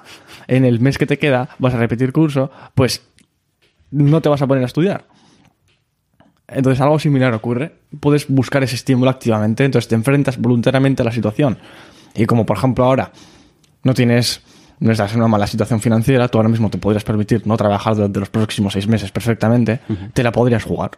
[0.48, 3.02] en el mes que te queda vas a repetir curso, pues
[3.90, 5.06] no te vas a poner a estudiar.
[6.48, 7.72] Entonces algo similar ocurre.
[8.00, 11.58] Puedes buscar ese estímulo activamente, entonces te enfrentas voluntariamente a la situación.
[12.14, 13.12] Y como por ejemplo ahora
[13.82, 14.42] no tienes,
[14.80, 17.94] no estás en una mala situación financiera, tú ahora mismo te podrías permitir no trabajar
[17.94, 19.80] durante los próximos seis meses perfectamente,
[20.12, 20.92] te la podrías jugar.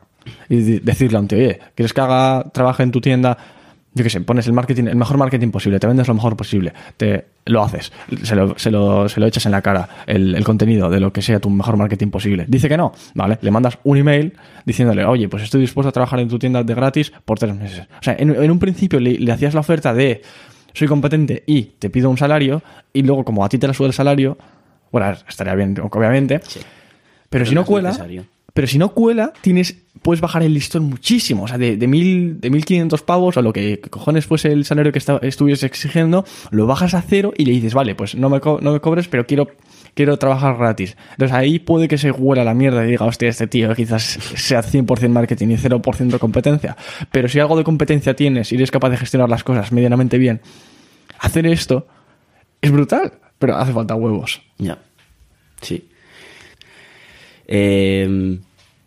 [0.48, 3.38] Y decirle a un tío, oye, ¿quieres que haga, trabaje en tu tienda?
[3.94, 6.72] Yo qué sé, pones el marketing, el mejor marketing posible, te vendes lo mejor posible,
[6.96, 7.90] te lo haces,
[8.22, 11.12] se lo, se lo, se lo echas en la cara, el, el contenido de lo
[11.12, 12.44] que sea tu mejor marketing posible.
[12.46, 13.38] Dice que no, ¿vale?
[13.40, 14.34] Le mandas un email
[14.66, 17.86] diciéndole, oye, pues estoy dispuesto a trabajar en tu tienda de gratis por tres meses.
[17.98, 20.22] O sea, en, en un principio le, le hacías la oferta de
[20.78, 22.62] soy competente y te pido un salario,
[22.92, 24.38] y luego como a ti te la sube el salario,
[24.90, 26.40] Bueno, estaría bien, obviamente.
[26.46, 26.60] Sí.
[27.28, 28.24] Pero, si no cuela, necesario.
[28.54, 31.44] Pero si no cuela, tienes, puedes bajar el listón muchísimo.
[31.44, 34.90] O sea, de, de, mil, de 1500 pavos o lo que cojones fuese el salario
[34.92, 38.40] que esta- estuvieses exigiendo, lo bajas a cero y le dices, vale, pues no me,
[38.40, 39.48] co- no me cobres, pero quiero,
[39.94, 40.96] quiero trabajar gratis.
[41.12, 44.62] Entonces ahí puede que se huela la mierda y diga, hostia, este tío quizás sea
[44.62, 46.76] 100% marketing y 0% competencia.
[47.12, 50.40] Pero si algo de competencia tienes y eres capaz de gestionar las cosas medianamente bien,
[51.20, 51.86] hacer esto
[52.60, 54.42] es brutal, pero hace falta huevos.
[54.58, 54.78] Ya.
[55.60, 55.88] Sí.
[57.48, 58.38] Eh,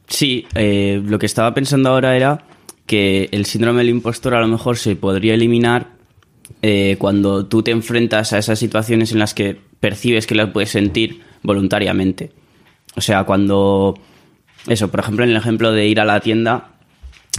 [0.07, 2.45] sí, eh, lo que estaba pensando ahora era
[2.85, 5.87] que el síndrome del impostor a lo mejor se podría eliminar
[6.61, 10.69] eh, cuando tú te enfrentas a esas situaciones en las que percibes que las puedes
[10.69, 12.31] sentir voluntariamente.
[12.95, 13.99] O sea, cuando...
[14.67, 16.73] Eso, por ejemplo, en el ejemplo de ir a la tienda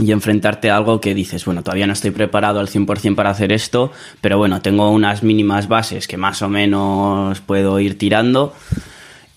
[0.02, 3.52] y enfrentarte a algo que dices, bueno, todavía no estoy preparado al 100% para hacer
[3.52, 8.54] esto, pero bueno, tengo unas mínimas bases que más o menos puedo ir tirando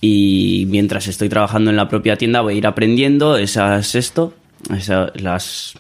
[0.08, 4.34] y mientras estoy trabajando en la propia tienda voy a ir aprendiendo esas esto,
[4.76, 5.74] esa- las,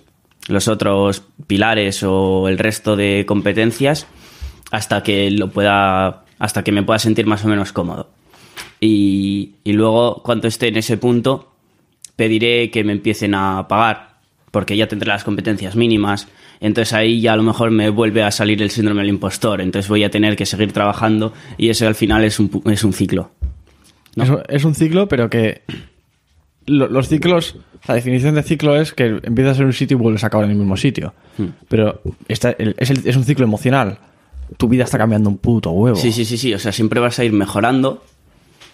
[0.48, 4.08] los otros pilares o el resto de competencias
[4.72, 8.10] hasta que lo pueda hasta que me pueda sentir más o menos cómodo.
[8.82, 11.52] Y, y luego cuando esté en ese punto
[12.16, 14.16] pediré que me empiecen a pagar
[14.52, 16.28] porque ya tendré las competencias mínimas.
[16.62, 19.62] Entonces ahí ya a lo mejor me vuelve a salir el síndrome del impostor.
[19.62, 22.94] Entonces voy a tener que seguir trabajando y eso al final es un, es un
[22.94, 23.32] ciclo.
[24.16, 24.24] ¿No?
[24.24, 25.62] Es, un- es un ciclo, pero que
[26.66, 30.24] lo- los ciclos, la definición de ciclo es que empiezas en un sitio y vuelves
[30.24, 31.14] a acabar en el mismo sitio.
[31.38, 31.48] Hmm.
[31.68, 34.00] Pero esta- el- es, el- es un ciclo emocional.
[34.58, 35.96] Tu vida está cambiando un puto huevo.
[35.98, 36.54] Sí, sí, sí, sí.
[36.54, 38.04] O sea, siempre vas a ir mejorando.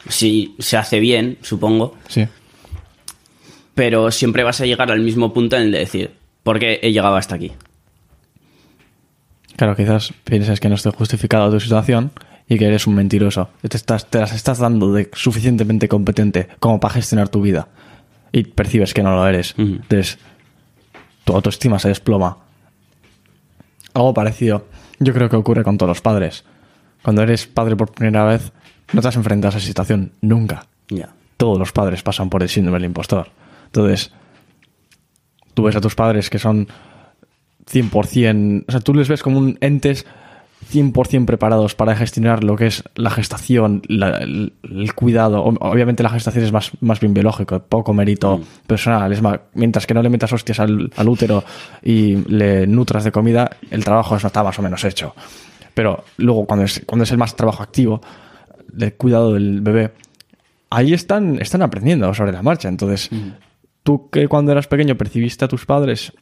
[0.09, 1.95] Si se hace bien, supongo.
[2.07, 2.27] Sí.
[3.75, 6.11] Pero siempre vas a llegar al mismo punto en el de decir,
[6.43, 7.51] ¿por qué he llegado hasta aquí?
[9.55, 12.11] Claro, quizás pienses que no esté justificada tu situación
[12.51, 13.47] y que eres un mentiroso.
[13.65, 17.69] Te, estás, te las estás dando de suficientemente competente como para gestionar tu vida.
[18.33, 19.55] Y percibes que no lo eres.
[19.57, 20.19] Entonces,
[21.23, 22.39] tu autoestima se desploma.
[23.93, 24.67] Algo parecido,
[24.99, 26.43] yo creo que ocurre con todos los padres.
[27.01, 28.51] Cuando eres padre por primera vez,
[28.91, 30.65] no te has enfrentado a esa situación nunca.
[30.89, 31.07] Ya.
[31.37, 33.29] Todos los padres pasan por el síndrome del impostor.
[33.67, 34.11] Entonces,
[35.53, 36.67] tú ves a tus padres que son
[37.71, 40.05] 100%, o sea, tú les ves como un entes
[40.71, 45.43] 100% preparados para gestionar lo que es la gestación, la- el, el cuidado.
[45.43, 49.11] Obviamente la gestación es más, más bien biológico, poco mérito personal.
[49.11, 51.43] Es más, mientras que no le metas hostias al, al útero
[51.83, 55.13] y le nutras de comida, el trabajo está más o menos hecho.
[55.73, 58.01] Pero luego cuando es, cuando es el más trabajo activo,
[58.71, 59.91] del cuidado del bebé,
[60.69, 62.69] ahí están, están aprendiendo sobre la marcha.
[62.69, 63.09] Entonces,
[63.83, 66.13] tú que cuando eras pequeño percibiste a tus padres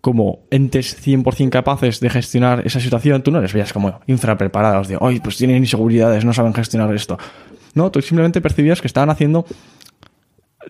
[0.00, 4.96] como entes 100% capaces de gestionar esa situación, tú no les veías como infrapreparados, de,
[5.00, 7.18] hoy pues tienen inseguridades, no saben gestionar esto.
[7.74, 9.44] No, tú simplemente percibías que estaban haciendo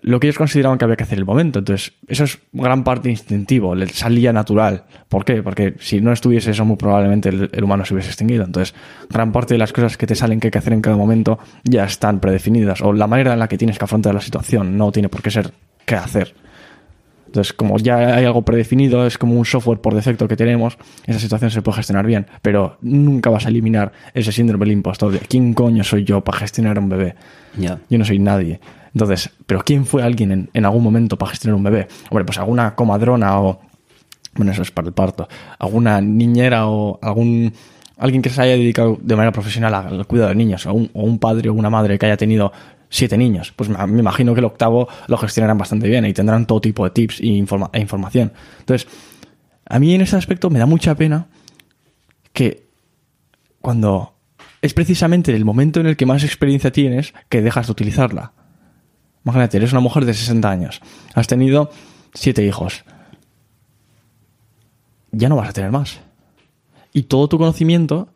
[0.01, 1.59] lo que ellos consideraban que había que hacer en el momento.
[1.59, 4.85] Entonces, eso es gran parte instintivo, le salía natural.
[5.07, 5.43] ¿Por qué?
[5.43, 8.45] Porque si no estuviese eso, muy probablemente el, el humano se hubiese extinguido.
[8.45, 8.73] Entonces,
[9.09, 11.39] gran parte de las cosas que te salen que hay que hacer en cada momento
[11.63, 12.81] ya están predefinidas.
[12.81, 15.31] O la manera en la que tienes que afrontar la situación no tiene por qué
[15.31, 15.51] ser
[15.85, 16.33] qué hacer.
[17.29, 21.19] Entonces, como ya hay algo predefinido, es como un software por defecto que tenemos, esa
[21.19, 25.19] situación se puede gestionar bien, pero nunca vas a eliminar ese síndrome del impostor de
[25.19, 27.13] quién coño soy yo para gestionar un bebé.
[27.55, 28.59] Yo no soy nadie.
[28.95, 31.87] Entonces, ¿pero quién fue alguien en, en algún momento para gestionar un bebé?
[32.09, 33.59] Hombre, pues alguna comadrona o...
[34.33, 35.27] Bueno, eso es para el parto.
[35.59, 37.53] Alguna niñera o algún...
[37.99, 41.03] Alguien que se haya dedicado de manera profesional al cuidado de niños, o un, o
[41.03, 42.51] un padre o una madre que haya tenido
[42.89, 43.53] siete niños.
[43.55, 46.91] Pues me, imagino que el octavo lo gestionarán bastante bien y tendrán todo tipo de
[46.91, 48.33] tips e, informa- e información.
[48.59, 48.87] Entonces,
[49.65, 51.27] a mí en ese aspecto me da mucha pena
[52.33, 52.67] que
[53.61, 54.13] cuando
[54.61, 58.33] es precisamente el momento en el que más experiencia tienes que dejas de utilizarla.
[59.23, 60.81] Imagínate, eres una mujer de 60 años,
[61.13, 61.69] has tenido
[62.13, 62.83] siete hijos.
[65.11, 65.99] Ya no vas a tener más.
[66.93, 68.09] Y todo tu conocimiento,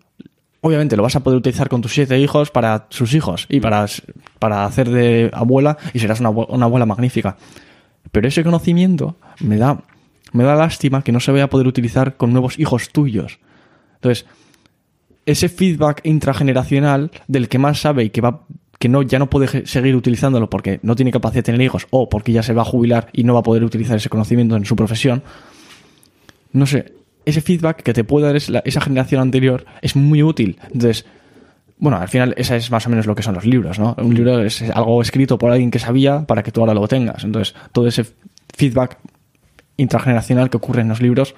[0.64, 3.86] obviamente lo vas a poder utilizar con tus siete hijos para sus hijos y para,
[4.40, 7.36] para hacer de abuela y serás una, una abuela magnífica.
[8.12, 9.84] Pero ese conocimiento me da,
[10.32, 13.40] me da lástima que no se vaya a poder utilizar con nuevos hijos tuyos.
[13.96, 14.26] Entonces,
[15.26, 18.46] ese feedback intrageneracional del que más sabe y que va
[18.80, 22.10] que no ya no puede seguir utilizándolo porque no tiene capacidad de tener hijos o
[22.10, 24.66] porque ya se va a jubilar y no va a poder utilizar ese conocimiento en
[24.66, 25.24] su profesión.
[26.52, 26.94] No sé,
[27.26, 30.60] ese feedback que te puede dar esa generación anterior es muy útil.
[30.66, 31.06] Entonces,
[31.78, 33.96] bueno, al final esa es más o menos lo que son los libros, ¿no?
[33.98, 37.24] Un libro es algo escrito por alguien que sabía para que tú ahora lo tengas.
[37.24, 38.06] Entonces, todo ese
[38.56, 38.98] feedback
[39.78, 41.36] intrageneracional que ocurre en los libros,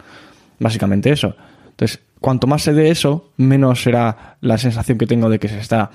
[0.60, 1.36] básicamente eso.
[1.71, 5.60] Entonces, cuanto más se dé eso, menos será la sensación que tengo de que se
[5.60, 5.91] está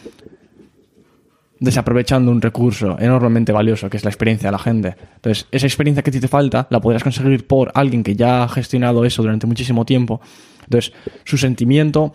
[1.61, 4.97] desaprovechando un recurso enormemente valioso que es la experiencia de la gente.
[5.17, 8.43] Entonces, esa experiencia que a ti te falta la podrás conseguir por alguien que ya
[8.43, 10.21] ha gestionado eso durante muchísimo tiempo.
[10.65, 10.93] Entonces,
[11.25, 12.15] su sentimiento,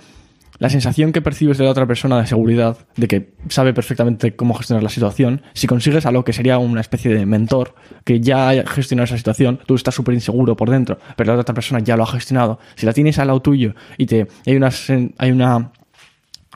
[0.58, 4.56] la sensación que percibes de la otra persona de seguridad, de que sabe perfectamente cómo
[4.56, 8.68] gestionar la situación, si consigues algo que sería una especie de mentor que ya ha
[8.68, 12.04] gestionado esa situación, tú estás súper inseguro por dentro, pero la otra persona ya lo
[12.04, 12.60] ha gestionado.
[12.76, 14.70] Si la tienes al lado tuyo y te hay una
[15.18, 15.72] hay una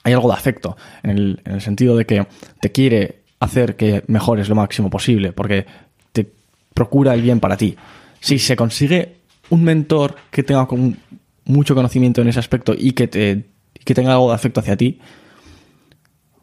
[0.09, 2.27] hay algo de afecto, en el, en el sentido de que
[2.61, 5.65] te quiere hacer que mejores lo máximo posible, porque
[6.11, 6.29] te
[6.73, 7.75] procura el bien para ti.
[8.19, 9.15] Si se consigue
[9.49, 10.97] un mentor que tenga con-
[11.45, 13.45] mucho conocimiento en ese aspecto y que, te,
[13.85, 14.99] que tenga algo de afecto hacia ti,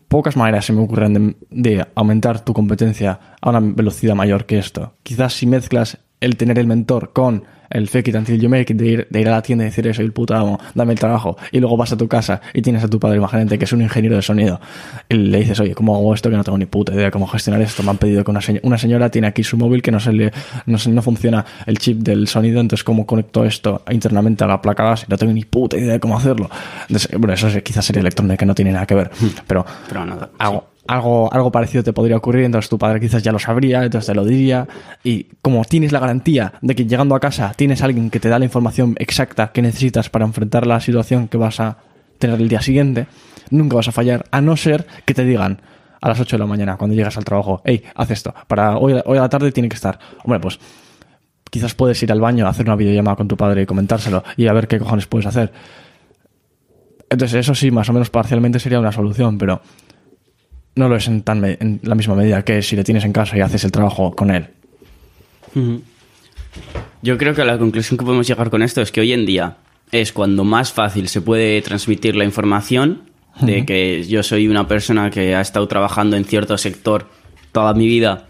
[0.08, 4.58] pocas maneras se me ocurren de, de aumentar tu competencia a una velocidad mayor que
[4.58, 4.94] esto.
[5.02, 8.78] Quizás si mezclas el tener el mentor con el fake it until you make it,
[8.78, 10.98] de ir, de ir a la tienda y decir eso, el puto amo, dame el
[10.98, 13.72] trabajo, y luego vas a tu casa y tienes a tu padre, imagínate que es
[13.72, 14.60] un ingeniero de sonido,
[15.08, 16.30] y le dices, oye, ¿cómo hago esto?
[16.30, 17.82] Que no tengo ni puta idea de cómo gestionar esto.
[17.82, 20.12] Me han pedido que una, señ- una señora tiene aquí su móvil que no se
[20.12, 20.32] le,
[20.66, 24.60] no, se- no funciona el chip del sonido, entonces ¿cómo conecto esto internamente a la
[24.62, 25.06] placa base?
[25.08, 26.48] No tengo ni puta idea de cómo hacerlo.
[26.82, 29.10] Entonces, bueno, eso es- quizás sería electrónica, no tiene nada que ver,
[29.46, 33.32] pero Pero no, algo, algo, algo parecido te podría ocurrir, entonces tu padre quizás ya
[33.32, 34.66] lo sabría, entonces te lo diría.
[35.04, 38.28] Y como tienes la garantía de que llegando a casa tienes a alguien que te
[38.28, 41.78] da la información exacta que necesitas para enfrentar la situación que vas a
[42.18, 43.06] tener el día siguiente,
[43.50, 45.60] nunca vas a fallar, a no ser que te digan
[46.00, 48.94] a las 8 de la mañana cuando llegas al trabajo, hey, haz esto, para hoy,
[49.04, 49.98] hoy a la tarde tiene que estar.
[50.24, 50.58] Hombre, pues
[51.50, 54.52] quizás puedes ir al baño, hacer una videollamada con tu padre y comentárselo y a
[54.52, 55.52] ver qué cojones puedes hacer.
[57.08, 59.60] Entonces, eso sí, más o menos parcialmente sería una solución, pero
[60.76, 63.36] no lo es en, tan en la misma medida que si le tienes en casa
[63.36, 64.48] y haces el trabajo con él.
[67.02, 69.56] Yo creo que la conclusión que podemos llegar con esto es que hoy en día
[69.90, 73.02] es cuando más fácil se puede transmitir la información
[73.40, 77.08] de que yo soy una persona que ha estado trabajando en cierto sector
[77.52, 78.26] toda mi vida.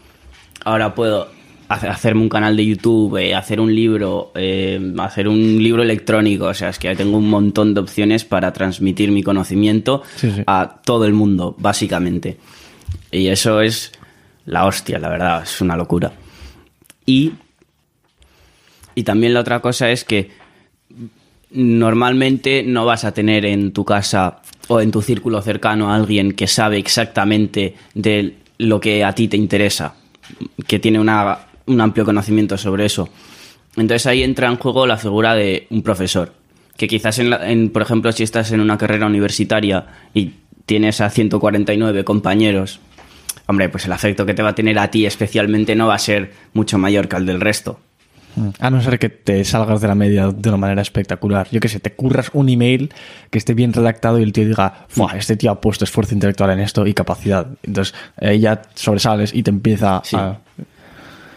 [0.65, 1.29] Ahora puedo
[1.69, 6.47] hacerme un canal de YouTube, eh, hacer un libro, eh, hacer un libro electrónico.
[6.47, 10.43] O sea, es que tengo un montón de opciones para transmitir mi conocimiento Sí, sí.
[10.47, 12.37] a todo el mundo, básicamente.
[13.11, 13.93] Y eso es
[14.45, 16.13] la hostia, la verdad, es una locura.
[17.05, 17.33] Y,
[18.95, 20.31] y también la otra cosa es que
[21.51, 26.33] normalmente no vas a tener en tu casa o en tu círculo cercano a alguien
[26.33, 29.95] que sabe exactamente de lo que a ti te interesa,
[30.67, 33.09] que tiene una- un amplio conocimiento sobre eso.
[33.77, 36.33] Entonces ahí entra en juego la figura de un profesor,
[36.77, 40.33] que quizás, en la- en, por ejemplo, si estás en una carrera universitaria y
[40.65, 42.81] tienes a 149 compañeros,
[43.47, 45.99] hombre, pues el afecto que te va a tener a ti especialmente no va a
[45.99, 47.81] ser mucho mayor que el del resto.
[48.61, 51.49] A no ser que te salgas de la media de una manera espectacular.
[51.51, 52.93] Yo que sé, te curras un email
[53.31, 56.51] que esté bien redactado y el tío diga, "Fua, este tío ha puesto esfuerzo intelectual
[56.51, 57.47] en esto y capacidad.
[57.63, 60.17] Entonces ahí ya sobresales y te empieza Sí.
[60.17, 60.39] a...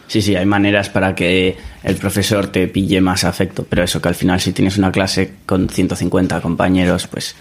[0.09, 4.07] Sí, sí, hay maneras para que el profesor te pille más afecto, pero eso que
[4.09, 7.35] al final si tienes una clase con 150 compañeros, pues...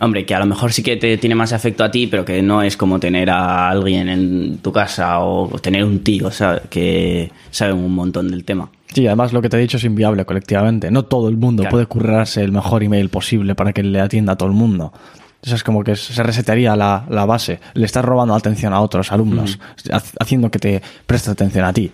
[0.00, 2.40] Hombre, que a lo mejor sí que te tiene más afecto a ti, pero que
[2.40, 6.62] no es como tener a alguien en tu casa o tener un tío, ¿sabes?
[6.70, 8.70] Que sabe un montón del tema.
[8.94, 10.90] Sí, además lo que te he dicho es inviable colectivamente.
[10.90, 11.72] No todo el mundo Claro.
[11.74, 14.92] puede currarse el mejor email posible para que le atienda a todo el mundo.
[15.42, 17.60] Eso es como que se resetearía la, la base.
[17.74, 19.58] Le estás robando atención a otros alumnos,
[19.92, 21.92] ha- haciendo que te preste atención a ti.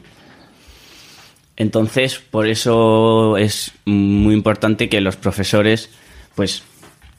[1.57, 5.91] Entonces, por eso es muy importante que los profesores,
[6.35, 6.65] pues,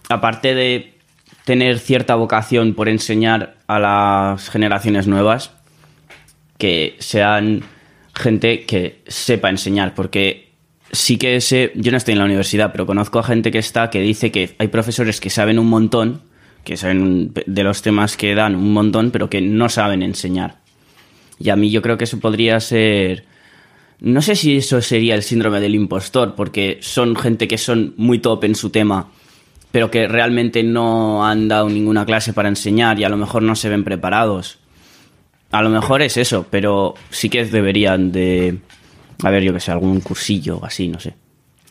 [0.09, 0.97] aparte de
[1.45, 5.51] tener cierta vocación por enseñar a las generaciones nuevas,
[6.57, 7.63] que sean
[8.13, 10.51] gente que sepa enseñar, porque
[10.91, 13.89] sí que sé, yo no estoy en la universidad, pero conozco a gente que está
[13.89, 16.21] que dice que hay profesores que saben un montón,
[16.63, 20.57] que saben de los temas que dan un montón, pero que no saben enseñar.
[21.39, 23.25] Y a mí yo creo que eso podría ser...
[23.99, 28.19] No sé si eso sería el síndrome del impostor, porque son gente que son muy
[28.19, 29.09] top en su tema,
[29.71, 33.55] pero que realmente no han dado ninguna clase para enseñar y a lo mejor no
[33.55, 34.59] se ven preparados.
[35.51, 38.57] A lo mejor es eso, pero sí que deberían de...
[39.23, 41.13] A ver, yo que sé, algún cursillo o así, no sé.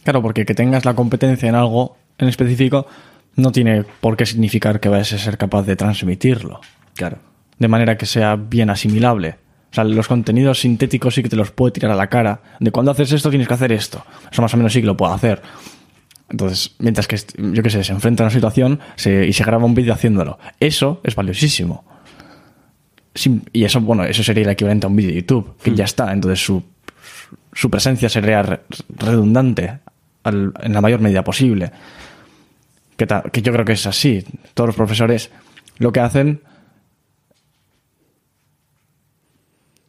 [0.03, 2.87] Claro, porque que tengas la competencia en algo en específico
[3.37, 6.61] no tiene por qué significar que vayas a ser capaz de transmitirlo.
[6.95, 7.19] Claro.
[7.59, 9.37] de manera que sea bien asimilable.
[9.71, 12.41] O sea, los contenidos sintéticos sí que te los puede tirar a la cara.
[12.61, 14.05] De cuando haces esto tienes que hacer esto.
[14.31, 15.43] Eso más o menos sí que lo puedo hacer.
[16.29, 17.17] Entonces, mientras que,
[17.53, 20.39] yo qué sé, se enfrenta a una situación se- y se graba un vídeo haciéndolo.
[20.61, 21.85] Eso es valiosísimo.
[23.15, 25.85] Sim- y eso, bueno, eso sería el equivalente a un vídeo de YouTube, que ya
[25.85, 26.13] está.
[26.13, 26.63] Entonces su,
[27.55, 29.79] su presencia sería re- redundante
[30.25, 31.71] en la mayor medida posible.
[32.97, 33.07] Que,
[33.43, 34.25] yo creo que es así.
[34.55, 35.31] Todos los profesores
[35.79, 36.43] lo que hacen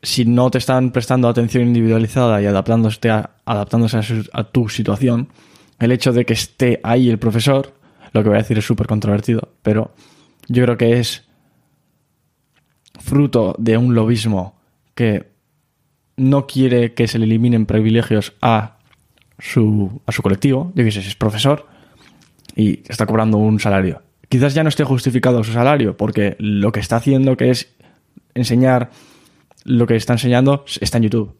[0.01, 3.09] si no te están prestando atención individualizada y adaptándose
[3.45, 5.29] adaptándose a, a tu situación,
[5.79, 7.73] el hecho de que esté ahí el profesor,
[8.13, 9.93] lo que voy a decir es súper controvertido, pero
[10.47, 11.23] yo creo que es
[12.99, 14.59] fruto de un lobismo
[14.93, 15.34] que
[16.17, 18.77] no quiere que se le eliminen privilegios a
[19.39, 20.71] su, a su colectivo.
[20.75, 21.67] Yo qué si es profesor
[22.55, 24.01] y está cobrando un salario.
[24.29, 27.73] Quizás ya no esté justificado su salario porque lo que está haciendo que es
[28.33, 28.89] enseñar
[29.63, 31.35] lo que está enseñando está en YouTube.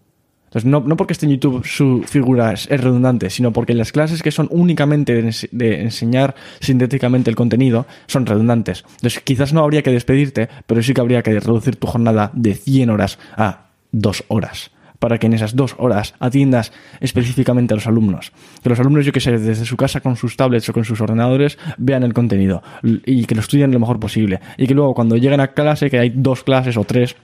[0.46, 4.24] Entonces, no, no porque esté en YouTube su figura es, redundante, sino porque las clases
[4.24, 8.86] que son únicamente de enseñar sintéticamente el contenido son redundantes.
[8.96, 12.56] Entonces, quizás no habría que despedirte, pero sí que habría que reducir tu jornada de
[12.56, 13.65] 100 horas a
[13.96, 14.72] 2 horas.
[15.00, 18.32] Para que en esas dos horas atiendas específicamente a los alumnos.
[18.64, 21.02] Que los alumnos, yo que sé, desde su casa con sus tablets o con sus
[21.02, 24.40] ordenadores, vean el contenido y que lo estudien lo mejor posible.
[24.58, 27.18] Y que luego, cuando lleguen a clase, que hay dos clases o tres,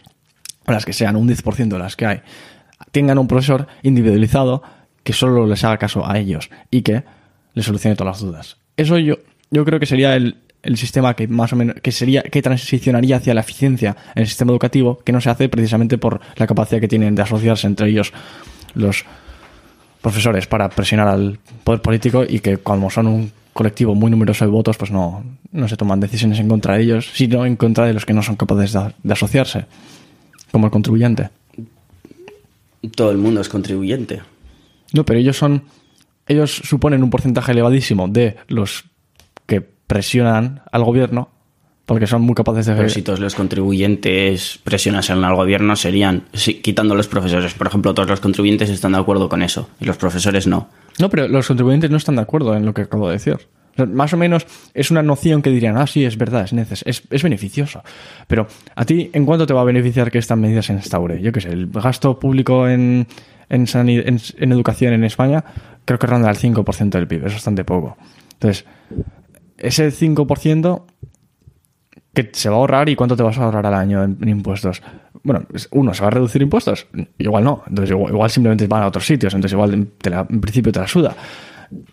[0.67, 2.21] o las que sean, un 10% de las que hay,
[2.91, 4.61] tengan un profesor individualizado
[5.03, 7.03] que solo les haga caso a ellos y que
[7.53, 8.57] les solucione todas las dudas.
[8.77, 9.15] Eso yo,
[9.49, 13.17] yo creo que sería el, el sistema que más o menos, que sería, que transicionaría
[13.17, 16.79] hacia la eficiencia en el sistema educativo, que no se hace precisamente por la capacidad
[16.79, 18.13] que tienen de asociarse entre ellos
[18.73, 19.05] los
[20.01, 24.51] profesores para presionar al poder político y que como son un colectivo muy numeroso de
[24.51, 27.93] votos, pues no, no se toman decisiones en contra de ellos, sino en contra de
[27.93, 29.65] los que no son capaces de, de asociarse,
[30.51, 31.29] como el contribuyente.
[32.95, 34.21] Todo el mundo es contribuyente.
[34.93, 35.63] No, pero ellos son.
[36.27, 38.85] Ellos suponen un porcentaje elevadísimo de los
[39.95, 41.29] presionan al gobierno
[41.85, 42.75] porque son muy capaces de.
[42.75, 47.53] Pero si todos los contribuyentes presionasen al gobierno, serían, sí, quitando los profesores.
[47.53, 50.69] Por ejemplo, todos los contribuyentes están de acuerdo con eso y los profesores no.
[50.99, 53.33] No, pero los contribuyentes no están de acuerdo en lo que acabo de decir.
[53.33, 56.53] O sea, Más o menos es una noción que dirían, ah, sí, es verdad, es,
[56.53, 57.83] neces es, es beneficioso.
[58.27, 61.21] Pero a ti, ¿en cuánto te va a beneficiar que estas medidas se instaure?
[61.21, 63.05] Yo qué sé, el gasto público en,
[63.49, 65.43] en, sani- en, en educación en España
[65.83, 67.97] creo que ronda el 5% del PIB, es bastante poco.
[68.33, 68.65] Entonces,
[69.61, 70.83] ese 5%
[72.13, 74.81] que se va a ahorrar y cuánto te vas a ahorrar al año en, impuestos.
[75.23, 76.87] Bueno, uno, ¿se va a reducir impuestos?
[77.17, 77.63] Igual no.
[77.67, 79.33] Entonces igual, igual simplemente van a otros sitios.
[79.33, 81.15] Entonces igual te la- en principio te la suda.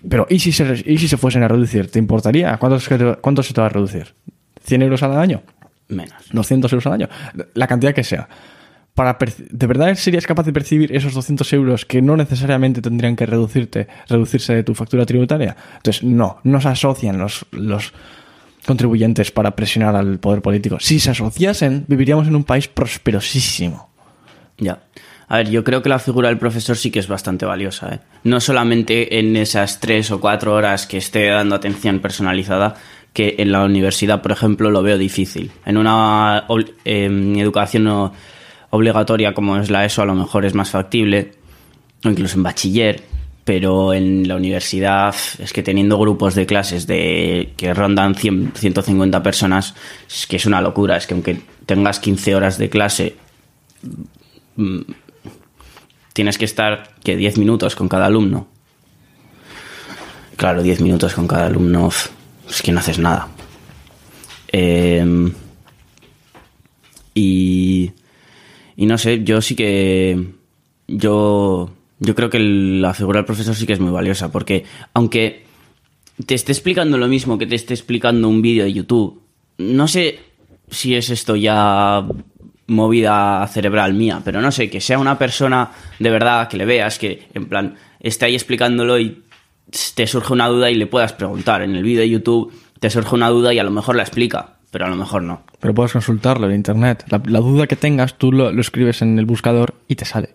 [0.08, 1.88] Pero ¿y si, se, ¿y si se fuesen a reducir?
[1.90, 2.56] ¿Te importaría?
[2.56, 4.14] ¿Cuánto, se te- cuánto se te va a reducir?
[4.66, 5.42] ¿100 euros al año?
[5.88, 6.14] Menos.
[6.32, 7.08] 200 euros al año,
[7.54, 8.28] la cantidad que sea.
[9.50, 13.86] ¿De verdad serías capaz de percibir esos 200 euros que no necesariamente tendrían que reducirte,
[14.08, 15.56] reducirse de tu factura tributaria?
[15.76, 17.92] Entonces, no, no se asocian los, los
[18.66, 20.78] contribuyentes para presionar al poder político.
[20.80, 23.88] Si se asociasen, viviríamos en un país prosperosísimo.
[24.58, 24.80] Ya.
[25.28, 27.94] A ver, yo creo que la figura del profesor sí que es bastante valiosa.
[27.94, 28.00] ¿eh?
[28.24, 32.74] No solamente en esas tres o cuatro horas que esté dando atención personalizada,
[33.12, 35.50] que en la universidad, por ejemplo, lo veo difícil.
[35.66, 36.46] En una
[36.84, 38.12] em, educación no
[38.70, 41.32] obligatoria como es la ESO, a lo mejor es más factible,
[42.04, 43.02] o incluso en bachiller,
[43.48, 49.22] pero en la universidad es que teniendo grupos de clases de que rondan 100, 150
[49.22, 49.74] personas,
[50.06, 50.98] es que es una locura.
[50.98, 53.16] Es que aunque tengas 15 horas de clase,
[56.12, 58.48] tienes que estar que 10 minutos con cada alumno.
[60.36, 61.88] Claro, 10 minutos con cada alumno,
[62.50, 63.28] es que no haces nada.
[64.52, 65.32] Eh,
[67.14, 67.92] y,
[68.78, 70.34] y no sé, yo sí que.
[70.86, 74.64] Yo, yo creo que la figura del profesor sí que es muy valiosa, porque
[74.94, 75.44] aunque
[76.24, 79.20] te esté explicando lo mismo que te esté explicando un vídeo de YouTube,
[79.58, 80.20] no sé
[80.70, 82.06] si es esto ya
[82.68, 87.00] movida cerebral mía, pero no sé, que sea una persona de verdad, que le veas,
[87.00, 89.24] que en plan esté ahí explicándolo y
[89.96, 91.62] te surge una duda y le puedas preguntar.
[91.62, 94.57] En el vídeo de YouTube te surge una duda y a lo mejor la explica,
[94.70, 95.42] pero a lo mejor no.
[95.60, 97.04] Pero puedes consultarlo en internet.
[97.08, 100.30] La, la duda que tengas, tú lo, lo escribes en el buscador y te sale.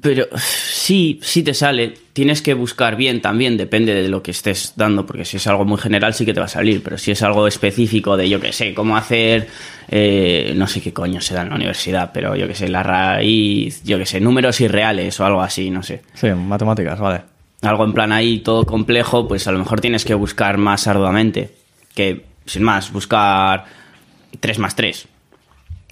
[0.00, 1.94] Pero sí, sí te sale.
[2.12, 5.64] Tienes que buscar bien también, depende de lo que estés dando, porque si es algo
[5.64, 8.40] muy general sí que te va a salir, pero si es algo específico de yo
[8.40, 9.48] que sé, cómo hacer,
[9.88, 12.82] eh, no sé qué coño se da en la universidad, pero yo que sé, la
[12.82, 16.02] raíz, yo que sé, números irreales o algo así, no sé.
[16.14, 17.31] Sí, matemáticas, vale.
[17.62, 21.50] Algo en plan ahí todo complejo, pues a lo mejor tienes que buscar más arduamente,
[21.94, 23.64] que sin más, buscar
[24.40, 25.06] 3 más 3.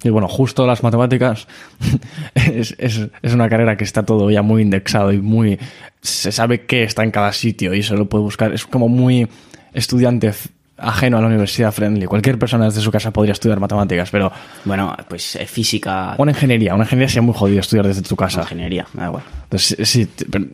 [0.03, 1.47] Y bueno, justo las matemáticas
[2.35, 5.59] es, es- es una carrera que está todo ya muy indexado y muy...
[6.01, 8.51] Se sabe qué está en cada sitio y se lo puede buscar.
[8.51, 9.27] Es como muy
[9.73, 10.33] estudiante
[10.81, 12.05] ajeno a la universidad friendly.
[12.05, 14.31] Cualquier persona desde su casa podría estudiar matemáticas, pero...
[14.65, 18.41] Bueno, pues eh, física, Una ingeniería, una ingeniería sería muy jodido estudiar desde tu casa.
[18.41, 19.23] ingeniería, da igual.
[19.43, 20.09] Entonces, sí,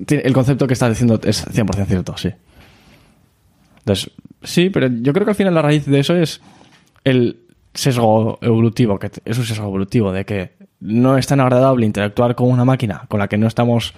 [0.09, 2.29] el concepto que estás diciendo es 100% cierto, sí.
[3.79, 4.11] Entonces,
[4.43, 6.41] sí, pero yo creo que al final la raíz de eso es
[7.03, 7.39] el
[7.73, 12.49] sesgo evolutivo, que es un sesgo evolutivo, de que no es tan agradable interactuar con
[12.49, 13.93] una máquina con la que no estamos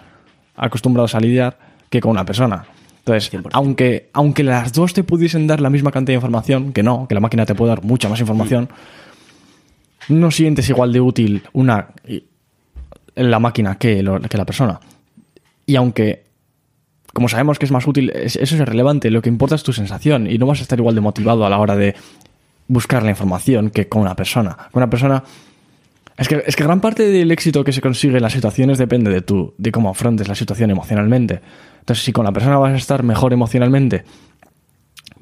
[0.56, 1.58] acostumbrados a lidiar
[1.90, 2.66] que con una persona.
[3.14, 3.50] Entonces, 100%.
[3.54, 7.16] aunque, aunque las dos te pudiesen dar la misma cantidad de información, que no, que
[7.16, 8.70] la máquina te puede dar mucha más información,
[10.10, 12.24] no sientes igual de útil una y-
[13.16, 14.80] la máquina que, lo- que la persona.
[15.66, 16.24] Y aunque,
[17.14, 19.74] como sabemos que es más útil, es- eso es irrelevante, lo que importa es tu
[19.74, 21.96] sensación y no vas a estar igual de motivado a la hora de
[22.68, 24.52] buscar la información que con una persona.
[24.72, 25.24] Con una persona...
[26.20, 29.10] Es que, es que gran parte del éxito que se consigue en las situaciones depende
[29.10, 31.40] de tú, de cómo afrontes la situación emocionalmente.
[31.80, 34.04] Entonces, si con la persona vas a estar mejor emocionalmente,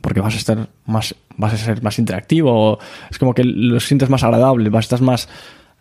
[0.01, 2.79] porque vas a estar más, vas a ser más interactivo,
[3.11, 5.29] es como que lo sientes más agradable, vas a estar más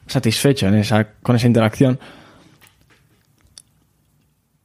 [0.07, 1.99] satisfecho en esa, con esa interacción.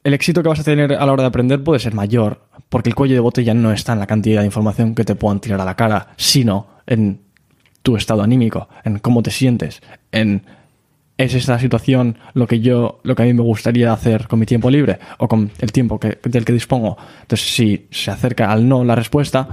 [0.04, 2.90] El éxito que vas a tener a la hora de aprender puede ser mayor, porque
[2.90, 5.62] el cuello de botella no está en la cantidad de información que te puedan tirar
[5.62, 7.31] a la cara, sino en
[7.82, 10.44] tu estado anímico, en cómo te sientes, en
[11.18, 14.46] es esta situación lo que yo, lo que a mí me gustaría hacer con mi
[14.46, 16.98] tiempo libre o con el tiempo que, del que dispongo.
[17.22, 19.48] Entonces, si se acerca al no la respuesta,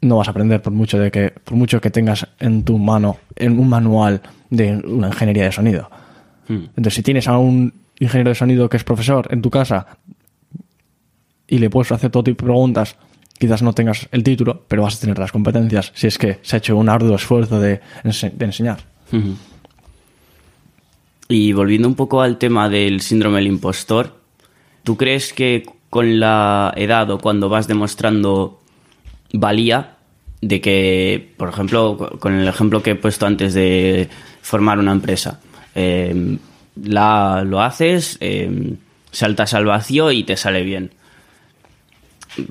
[0.00, 3.18] no vas a aprender por mucho de que, por mucho que tengas en tu mano
[3.36, 5.88] en un manual de una ingeniería de sonido.
[6.48, 9.98] Entonces, si tienes a un ingeniero de sonido que es profesor en tu casa
[11.48, 12.96] y le puedes hacer todo tipo de preguntas,
[13.38, 16.56] quizás no tengas el título, pero vas a tener las competencias si es que se
[16.56, 18.78] ha hecho un arduo esfuerzo de, ense- de enseñar.
[21.28, 24.14] Y volviendo un poco al tema del síndrome del impostor,
[24.84, 28.60] ¿tú crees que con la edad o cuando vas demostrando
[29.32, 29.96] valía
[30.40, 34.08] de que, por ejemplo, co- con el ejemplo que he puesto antes de
[34.42, 35.40] formar una empresa,
[35.74, 36.38] eh,
[36.84, 38.74] la, lo haces, eh,
[39.10, 40.90] saltas al vacío y te sale bien?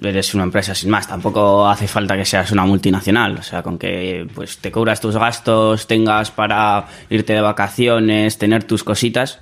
[0.02, 3.78] Eres una empresa sin más, tampoco hace falta que seas una multinacional, o sea, con
[3.78, 9.40] que pues te cubras tus gastos, tengas para irte de vacaciones, tener tus cositas,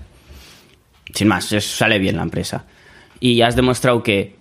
[1.13, 2.65] sin más, es- sale bien la empresa.
[3.19, 4.35] Y has demostrado que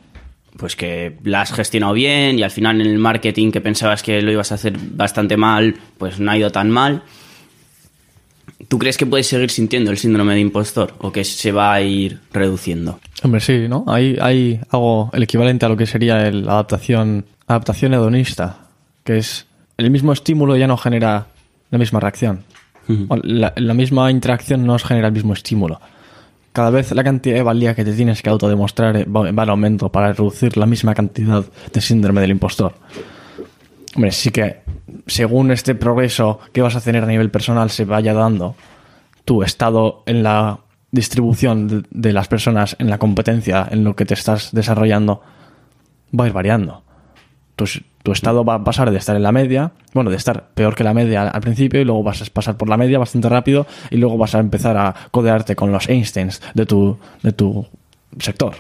[0.59, 4.21] pues que la has gestionado bien y al final en el marketing que pensabas que
[4.21, 7.03] lo ibas a hacer bastante mal, pues no ha ido tan mal.
[8.73, 11.83] ¿Tú crees que puedes seguir sintiendo el síndrome de impostor o que se va a
[11.83, 13.01] ir reduciendo?
[13.23, 13.85] Hombre, sí, ¿no?
[13.87, 18.61] Hay, hay algo, el equivalente a lo que sería la adaptación, adaptación hedonista,
[19.05, 19.47] que es
[19.77, 21.27] el mismo estímulo ya no genera
[21.71, 22.45] la misma reacción.
[23.23, 25.79] La, la misma interacción no genera el mismo estímulo.
[26.55, 29.91] Cada vez la cantidad de valía que te tienes que autodemostrar va, va en aumento
[29.91, 31.45] para reducir la misma cantidad
[31.75, 32.73] de síndrome del impostor.
[33.95, 34.63] Hombre, sí que
[35.07, 38.57] según este progreso que vas a tener a nivel personal se vaya dando,
[39.25, 44.05] tu estado en la distribución de, de las personas, en la competencia, en lo que
[44.05, 45.23] te estás desarrollando,
[46.19, 46.83] va a ir variando.
[47.57, 47.67] Tu,
[48.03, 50.85] tu estado va a pasar de estar en la media, bueno, de estar peor que
[50.85, 53.97] la media al, principio, y luego vas a pasar por la media bastante rápido, y
[53.97, 57.67] luego vas a empezar a codearte con los Einsteins de tu, de tu
[58.19, 58.55] sector.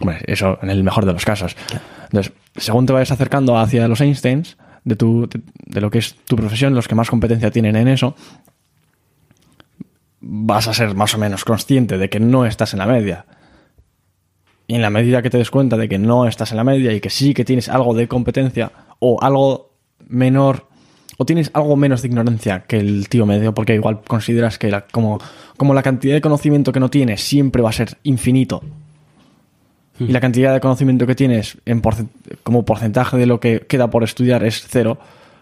[0.00, 1.56] Hombre, eso en el mejor de los casos.
[2.04, 5.28] Entonces, según te vayas acercando hacia los Einsteins, de, tu,
[5.66, 8.14] de, lo que es tu profesión, los que más competencia tienen en eso,
[10.20, 13.26] vas a ser más o menos consciente de que no estás en la media.
[14.66, 16.92] Y en la medida que te des cuenta de que no estás en la media
[16.92, 19.70] y que sí que tienes algo de competencia o algo
[20.08, 20.66] menor
[21.16, 24.82] o tienes algo menos de ignorancia que el tío medio porque igual consideras que la-
[24.86, 25.18] como,
[25.56, 28.62] como la cantidad de conocimiento que no tienes siempre va a ser infinito
[29.98, 32.08] y la cantidad de conocimiento que tienes en porcent-
[32.42, 34.98] como porcentaje de lo que queda por estudiar es cero,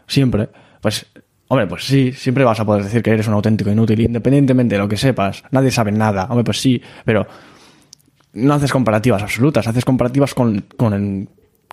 [0.06, 0.48] siempre,
[0.80, 1.06] pues,
[1.48, 4.80] hombre, pues sí, siempre vas a poder decir que eres un auténtico inútil, independientemente de
[4.80, 5.42] lo que sepas.
[5.50, 7.26] Nadie sabe nada, hombre, pues sí, pero
[8.34, 11.28] no haces comparativas absolutas, haces comparativas con, con, el-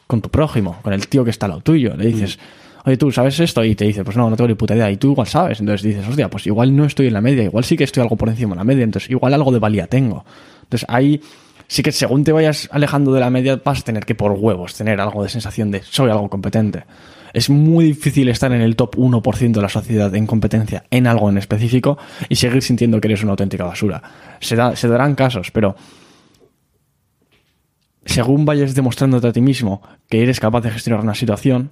[0.08, 1.96] con tu prójimo, con el tío que está al lado tuyo.
[1.96, 2.40] Le dices,
[2.86, 4.98] oye, tú sabes esto, y te dice, pues no, no tengo ni puta idea, y
[4.98, 5.60] tú igual sabes.
[5.60, 8.16] Entonces dices, hostia, pues igual no estoy en la media, igual sí que estoy algo
[8.16, 10.24] por encima de la media, entonces igual algo de valía tengo.
[10.64, 11.22] Entonces ahí
[11.74, 14.76] sí que según te vayas alejando de la media, vas a tener que por huevos
[14.76, 16.84] tener algo de sensación de soy algo competente.
[17.34, 21.32] Es muy difícil estar en el top 1% de la sociedad en competencia en algo
[21.32, 21.98] en específico
[22.30, 24.04] y seguir sintiendo que eres una auténtica basura.
[24.40, 25.76] Se, se darán casos, pero
[28.06, 31.72] según vayas demostrándote a ti mismo que eres capaz de gestionar una situación,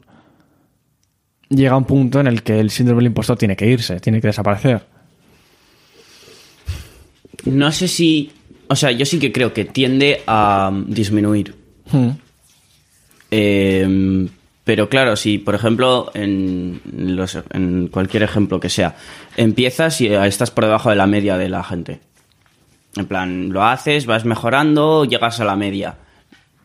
[1.49, 4.30] llega un punto en el que el síndrome del impostor tiene que irse, tiene que
[4.30, 4.84] desaparecer.
[7.45, 8.32] No sé si.
[8.72, 11.55] O sea, yo sí que creo que tiende a disminuir.
[11.91, 12.11] Hmm.
[13.32, 14.28] Eh,
[14.63, 18.95] pero claro, si por ejemplo, en, los- en cualquier ejemplo que sea,
[19.38, 21.99] empiezas y eh, estás por debajo de la media de la gente.
[22.95, 25.95] En plan, lo haces, vas mejorando, llegas a la media.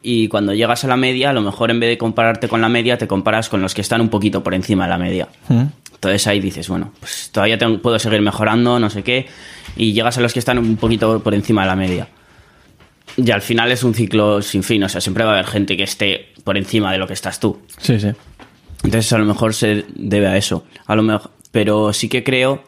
[0.03, 2.69] y cuando llegas a la media, a lo mejor en vez de compararte con la
[2.69, 5.27] media, te comparas con los que están un poquito por encima de la media.
[5.49, 5.63] Mm.
[5.97, 9.27] Entonces ahí dices, bueno, pues todavía tengo- puedo seguir mejorando, no sé qué,
[9.77, 12.09] y llegas a los que están un poquito por encima de la media.
[13.17, 15.77] Y al final es un ciclo sin fin, o sea, siempre va a haber gente
[15.77, 17.61] que esté por encima de lo que estás tú.
[17.79, 18.09] Sí, sí.
[18.85, 20.65] Entonces a lo mejor se debe a eso.
[20.87, 22.63] A lo mejor, pero sí que creo,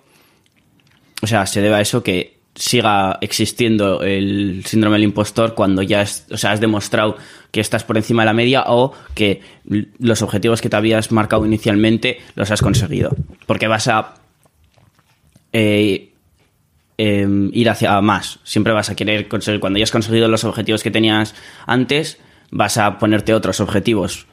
[1.20, 6.02] o sea, se debe a eso que siga existiendo el síndrome del impostor cuando ya
[6.02, 7.16] es- o sea, has demostrado
[7.52, 9.40] que estás por encima de la media o que
[9.98, 13.10] los objetivos que te habías marcado inicialmente los has conseguido.
[13.46, 14.14] Porque vas a
[15.52, 16.10] eh,
[16.98, 18.40] em, ir hacia más.
[18.44, 21.34] Siempre vas a querer conseguir, cuando ya has conseguido los objetivos que tenías
[21.66, 22.18] antes,
[22.50, 24.26] vas a ponerte otros objetivos.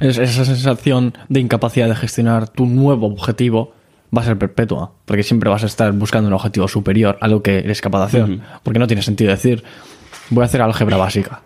[0.00, 3.74] Es- esa sensación de incapacidad de gestionar tu nuevo objetivo
[4.16, 7.42] va a ser perpetua, porque siempre vas a estar buscando un objetivo superior a lo
[7.42, 9.62] que eres capaz de hacer, porque no tiene sentido decir,
[10.30, 11.42] voy a hacer álgebra básica.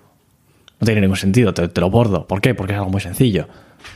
[0.80, 2.26] No tiene ningún sentido, te, te lo bordo.
[2.26, 2.54] ¿Por qué?
[2.54, 3.46] Porque es algo muy sencillo.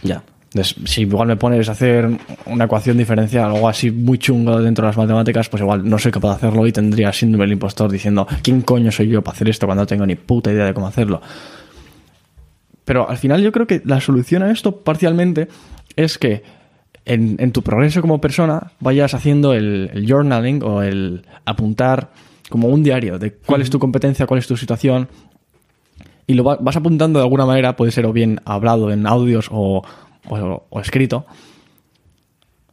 [0.02, 0.22] Ya.
[0.54, 2.08] Entonces, si igual me pones a hacer
[2.46, 6.10] una ecuación diferencial, algo así muy chungo dentro de las matemáticas, pues igual no soy
[6.10, 9.48] capaz de hacerlo y tendría síndrome del impostor diciendo, ¿quién coño soy yo para hacer
[9.50, 11.20] esto cuando no tengo ni puta idea de cómo hacerlo?
[12.84, 15.48] Pero al final yo creo que la solución a esto parcialmente
[15.96, 16.42] es que
[17.08, 22.10] en, en tu progreso como persona vayas haciendo el, el journaling o el apuntar
[22.48, 25.08] como un diario de cuál es tu competencia, cuál es tu situación,
[26.26, 29.48] y lo va- vas apuntando de alguna manera, puede ser o bien hablado en audios
[29.50, 29.82] o,
[30.28, 31.26] o- o escrito,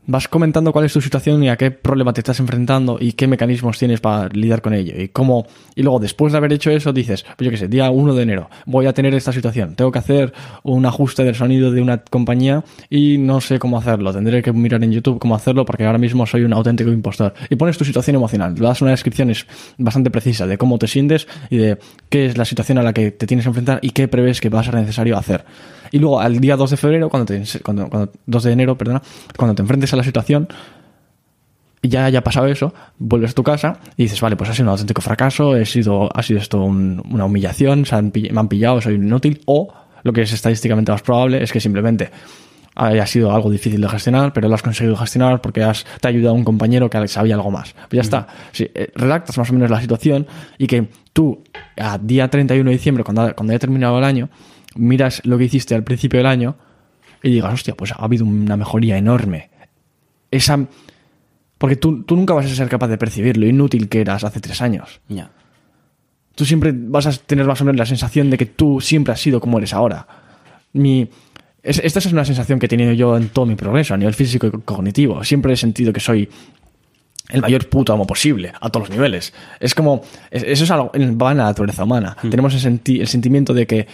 [0.07, 3.27] vas comentando cuál es tu situación y a qué problema te estás enfrentando y qué
[3.27, 4.93] mecanismos tienes para lidiar con ello.
[5.01, 5.45] Y cómo,
[5.75, 8.23] y luego después de haber hecho eso dices, pues yo qué sé, día 1 de
[8.23, 10.33] enero voy a tener esta situación, tengo que hacer
[10.63, 14.83] un ajuste del sonido de una compañía y no sé cómo hacerlo, tendré que mirar
[14.83, 17.33] en YouTube cómo hacerlo porque ahora mismo soy un auténtico impostor.
[17.49, 19.45] Y pones tu situación emocional, le das una descripción es
[19.77, 21.77] bastante precisa de cómo te sientes y de
[22.09, 24.49] qué es la situación a la que te tienes que enfrentar y qué prevés que
[24.49, 25.45] va a ser necesario hacer.
[25.91, 29.01] Y luego al día 2 de febrero, cuando te, cuando, cuando- 2 de enero, perdona,
[29.37, 30.47] cuando te enfrentes a la situación,
[31.83, 34.69] ya haya pasado eso, vuelves a tu casa y dices, vale, pues ha sido un
[34.71, 38.47] auténtico fracaso, he sido, ha sido esto un- una humillación, se han pill- me han
[38.47, 39.71] pillado, soy inútil, o
[40.03, 42.09] lo que es estadísticamente más probable es que simplemente
[42.77, 46.09] haya sido algo difícil de gestionar, pero lo has conseguido gestionar porque has, te ha
[46.09, 47.73] ayudado un compañero que sabía algo más.
[47.73, 48.27] Pues ya está.
[48.51, 50.27] Si, eh, redactas más o menos la situación
[50.57, 51.41] y que tú,
[51.77, 54.29] a día 31 de diciembre, cuando, cuando haya terminado el año,
[54.75, 56.55] miras lo que hiciste al principio del año
[57.23, 59.49] y digas, hostia, pues ha habido una mejoría enorme.
[60.35, 60.59] Esa.
[61.57, 64.39] Porque tú, tú nunca vas a ser capaz de percibir lo inútil que eras hace
[64.41, 64.99] tres años.
[65.07, 65.31] Ya.
[66.35, 69.21] Tú siempre vas a tener más o menos la sensación de que tú siempre has
[69.21, 70.05] sido como eres ahora.
[70.73, 71.07] Mi,
[71.63, 74.13] es- esta es una sensación que he tenido yo en todo mi progreso, a nivel
[74.13, 75.23] físico y cognitivo.
[75.23, 76.27] Siempre he sentido que soy
[77.29, 79.33] el mayor puto amo posible, a todos los niveles.
[79.61, 82.17] Es como, es- eso es algo, va en la naturaleza humana.
[82.29, 83.87] Tenemos el, senti- el sentimiento de que,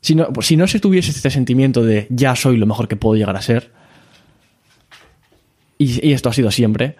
[0.00, 3.16] si no, si no se tuviese este sentimiento de ya soy lo mejor que puedo
[3.16, 3.72] llegar a ser,
[5.78, 6.96] y, y esto ha sido siempre,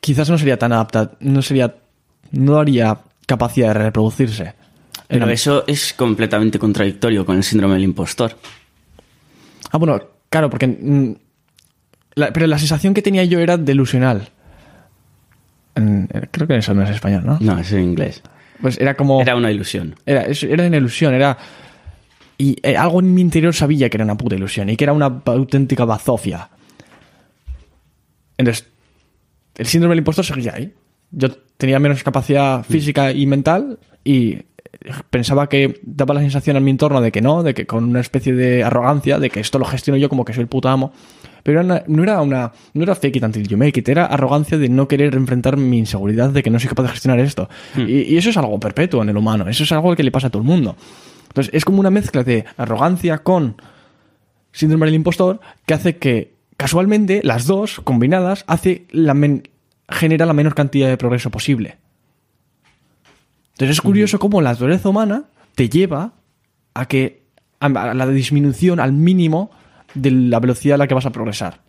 [0.00, 1.74] quizás no sería tan adapta, no sería,
[2.32, 4.54] no haría capacidad de reproducirse.
[5.08, 8.36] Pero Era- eso es completamente contradictorio con el síndrome del impostor.
[9.70, 10.66] Ah, bueno, claro, porque.
[10.66, 11.14] mm,
[12.16, 14.28] la- pero la sensación que tenía yo era delusional.
[16.30, 17.36] Creo que eso no es español, ¿no?
[17.40, 18.22] No, es en inglés.
[18.60, 19.20] Pues era como.
[19.20, 19.94] Era una ilusión.
[20.06, 21.36] Era, es- era una ilusión, era.
[22.38, 24.92] Y eh, algo en mi interior sabía que era una puta ilusión y que era
[24.92, 26.48] una auténtica bazofia.
[28.38, 28.66] Entonces,
[29.56, 30.72] el síndrome del impostor seguía ahí.
[31.10, 34.44] Yo tenía menos capacidad física y mental y eh,
[35.08, 38.00] pensaba que daba la sensación a mi entorno de que no, de que con una
[38.00, 40.92] especie de arrogancia, de que esto lo gestiono yo como que soy el puto amo.
[41.42, 44.04] Pero era una- no era una no era fake it until you make it, era
[44.06, 47.48] arrogancia de no querer enfrentar mi inseguridad de que no soy capaz de gestionar esto.
[47.76, 50.26] Y, y eso es algo perpetuo en el humano, eso es algo que le pasa
[50.26, 50.76] a todo el mundo.
[51.28, 53.56] Entonces es como una mezcla de arrogancia con
[54.52, 59.48] síndrome del impostor que hace que casualmente las dos combinadas hace la men-
[59.88, 61.76] genera la menor cantidad de progreso posible.
[63.52, 66.12] Entonces es curioso cómo la naturaleza humana te lleva
[66.74, 67.22] a que
[67.60, 69.50] a a la disminución al mínimo
[69.94, 71.60] de la velocidad a la que vas a progresar.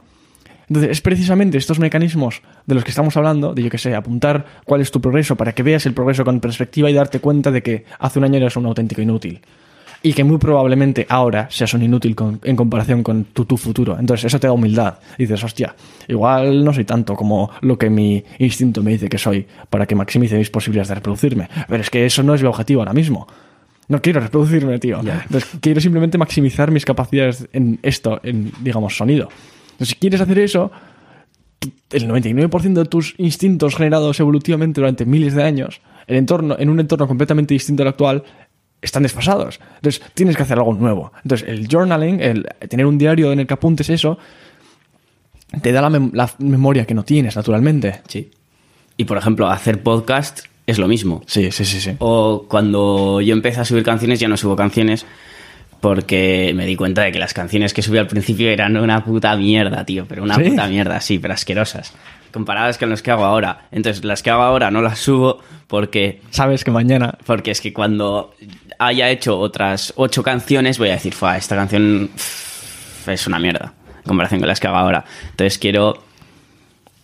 [0.67, 4.45] Entonces, es precisamente estos mecanismos de los que estamos hablando, de yo que sé, apuntar
[4.65, 7.63] cuál es tu progreso para que veas el progreso con perspectiva y darte cuenta de
[7.63, 9.39] que hace un año eras un auténtico inútil.
[10.03, 13.97] Y que muy probablemente ahora seas un inútil con- en comparación con tu, tu futuro.
[13.99, 14.99] Entonces, eso te da humildad.
[15.17, 15.75] Y dices, hostia,
[16.07, 19.95] igual no soy tanto como lo que mi instinto me dice que soy para que
[19.95, 21.49] maximice mis posibilidades de reproducirme.
[21.67, 23.27] Pero es que eso no es mi objetivo ahora mismo.
[23.89, 24.99] No quiero reproducirme, tío.
[25.23, 29.29] Entonces, quiero simplemente maximizar mis capacidades en esto, en, digamos, sonido.
[29.71, 30.71] Entonces, si quieres hacer eso,
[31.91, 36.79] el 99% de tus instintos generados evolutivamente durante miles de años, el entorno, en un
[36.79, 38.23] entorno completamente distinto al actual,
[38.81, 39.59] están desfasados.
[39.75, 41.11] Entonces, tienes que hacer algo nuevo.
[41.23, 44.17] Entonces, el journaling, el tener un diario en el que apuntes eso,
[45.61, 48.01] te da la, mem- la memoria que no tienes, naturalmente.
[48.07, 48.29] Sí.
[48.97, 51.23] Y por ejemplo, hacer podcast es lo mismo.
[51.27, 51.91] Sí, sí, sí, sí.
[51.99, 55.05] O cuando yo empecé a subir canciones, ya no subo canciones
[55.79, 59.35] porque me di cuenta de que las canciones que subí al principio eran una puta
[59.37, 60.05] mierda, tío.
[60.07, 60.43] Pero una ¿Sí?
[60.49, 61.93] puta mierda, sí, pero asquerosas.
[62.31, 63.67] Comparadas con las que hago ahora.
[63.71, 67.17] Entonces, las que hago ahora no las subo porque, Sabes que mañana...
[67.25, 68.33] porque es que cuando
[68.79, 73.73] haya hecho otras ocho canciones voy a decir, Fua, esta canción pff, es una mierda
[73.97, 75.03] en comparación con las que hago ahora.
[75.31, 76.03] Entonces quiero,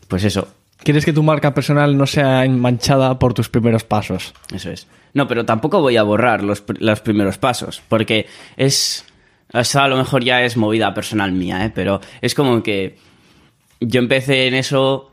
[0.07, 0.47] pues eso,
[0.83, 4.33] Quieres que tu marca personal no sea manchada por tus primeros pasos.
[4.53, 4.87] Eso es.
[5.13, 9.05] No, pero tampoco voy a borrar los, los primeros pasos, porque es...
[9.53, 11.71] Eso a lo mejor ya es movida personal mía, ¿eh?
[11.73, 12.97] Pero es como que
[13.79, 15.11] yo empecé en eso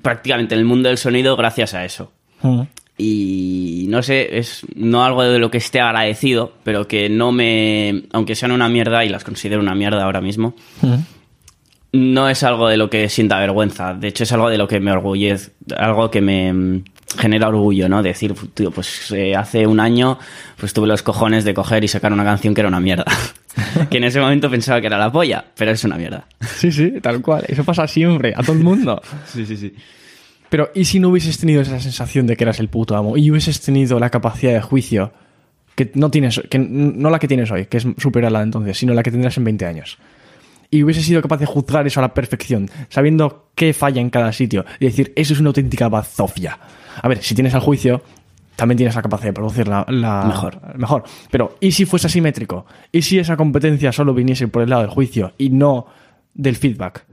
[0.00, 2.12] prácticamente en el mundo del sonido gracias a eso.
[2.42, 2.62] Mm.
[2.98, 8.04] Y no sé, es no algo de lo que esté agradecido, pero que no me...
[8.12, 10.94] Aunque sean una mierda, y las considero una mierda ahora mismo, Mm.
[11.92, 13.94] no es algo de lo que sienta vergüenza.
[13.94, 16.84] De hecho, es algo de lo que me orgullez, algo que me mm,
[17.18, 18.02] genera orgullo, ¿no?
[18.02, 20.18] Decir, tío, pues eh, hace un año
[20.58, 23.04] pues tuve los cojones de coger y sacar una canción que era una mierda.
[23.90, 26.26] que en ese momento pensaba que era la polla, pero es una mierda.
[26.40, 27.44] Sí, sí, tal cual.
[27.48, 29.00] Eso pasa siempre, a todo el mundo.
[29.26, 29.74] Sí, sí, sí.
[30.48, 33.16] Pero, ¿y si no hubieses tenido esa sensación de que eras el puto amo?
[33.16, 35.12] Y hubieses tenido la capacidad de juicio
[35.74, 38.44] que no tienes, que no la que tienes hoy, que es superior a la de
[38.44, 39.98] entonces, sino la que tendrás en 20 años.
[40.70, 44.32] Y hubieses sido capaz de juzgar eso a la perfección, sabiendo qué falla en cada
[44.32, 46.58] sitio, y decir, eso es una auténtica bazofia.
[47.00, 48.02] A ver, si tienes el juicio,
[48.56, 49.84] también tienes la capacidad de producir la,
[50.26, 50.60] Mejor.
[50.76, 51.04] Mejor.
[51.30, 52.66] Pero, ¿y si fuese asimétrico?
[52.90, 55.86] ¿Y si esa competencia solo viniese por el lado del juicio y no
[56.34, 57.04] del feedback?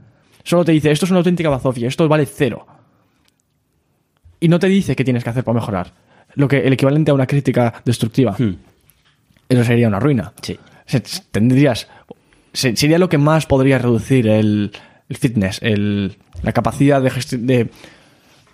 [0.44, 2.66] Solo te dice, esto es una auténtica bazofia, esto vale cero
[4.40, 5.92] y no te dice qué tienes que hacer para mejorar.
[6.34, 8.34] Lo que el equivalente a una crítica destructiva.
[8.38, 8.56] Hmm.
[9.48, 10.32] Eso sería una ruina.
[10.40, 10.58] Sí.
[11.30, 11.88] Tendrías
[12.52, 14.72] se- sería lo que más podría reducir el,
[15.08, 17.70] el fitness, el- la capacidad de, de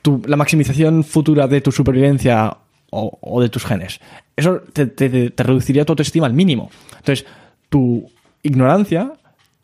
[0.03, 2.57] tu- la maximización futura de tu supervivencia
[2.97, 4.01] o, o de tus genes.
[4.37, 6.71] Eso te, te- te reduciría tu autoestima al mínimo.
[6.99, 7.27] Entonces,
[7.69, 8.11] tu
[8.43, 9.13] ignorancia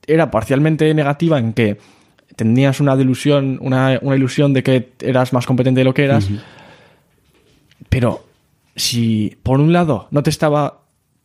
[0.06, 1.78] era parcialmente negativa en que
[2.36, 6.28] tenías una delusión, una, una ilusión de que eras más competente de lo que eras,
[7.88, 8.24] pero
[8.74, 10.80] si por un lado no te estaba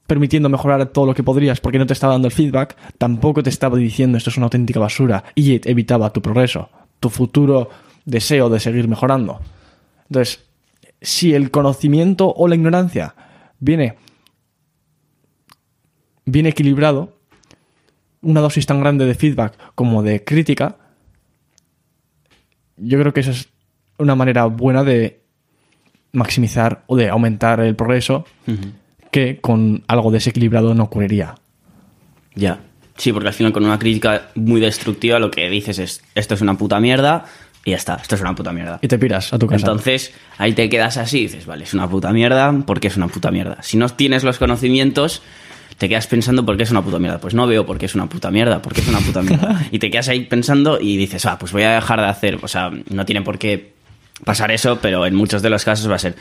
[0.05, 3.49] permitiendo mejorar todo lo que podrías porque no te estaba dando el feedback, tampoco te
[3.49, 7.69] estaba diciendo esto es una auténtica basura y evitaba tu progreso, tu futuro
[8.05, 9.39] deseo de seguir mejorando.
[10.09, 10.43] Entonces,
[11.07, 13.15] si el conocimiento o la ignorancia
[13.59, 13.95] viene
[16.25, 17.17] bien equilibrado,
[18.21, 20.75] una dosis tan grande de feedback como de crítica,
[22.75, 23.47] yo creo que esa es
[23.97, 25.21] una manera buena de
[26.11, 28.25] maximizar o de aumentar el progreso
[29.09, 31.35] que con algo desequilibrado no ocurriría.
[32.35, 32.59] Ya.
[32.97, 36.41] Sí, porque al final con una crítica muy destructiva lo que dices es esto es
[36.41, 37.25] una puta mierda
[37.67, 38.79] y ya está, esto es una puta mierda.
[38.81, 39.59] Y te piras a tu casa.
[39.59, 43.09] Entonces ahí te quedas así y dices, vale, es una puta mierda porque es una
[43.09, 43.61] puta mierda.
[43.61, 45.21] Si no tienes los conocimientos,
[45.77, 47.19] te quedas pensando por qué es una puta mierda.
[47.19, 49.65] Pues no veo por qué es una puta mierda, porque es una puta mierda.
[49.71, 52.39] Y te quedas ahí pensando y dices, ah, pues voy a dejar de hacer.
[52.41, 53.73] O sea, no tiene por qué
[54.23, 56.15] pasar eso, pero en muchos de los casos va a ser,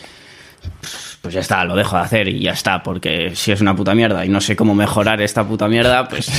[0.81, 3.95] pues ya está, lo dejo de hacer y ya está, porque si es una puta
[3.95, 6.31] mierda y no sé cómo mejorar esta puta mierda, pues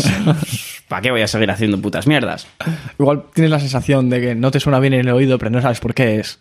[0.87, 2.47] ¿para qué voy a seguir haciendo putas mierdas?
[2.99, 5.61] Igual tienes la sensación de que no te suena bien en el oído, pero no
[5.61, 6.39] sabes por qué es.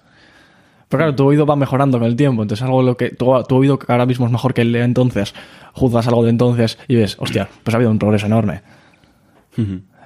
[0.88, 3.56] Pero claro, tu oído va mejorando con el tiempo, entonces algo lo que tu, tu
[3.56, 5.34] oído que ahora mismo es mejor que el de entonces,
[5.72, 8.62] juzgas algo de entonces y ves, hostia, pues ha habido un progreso enorme.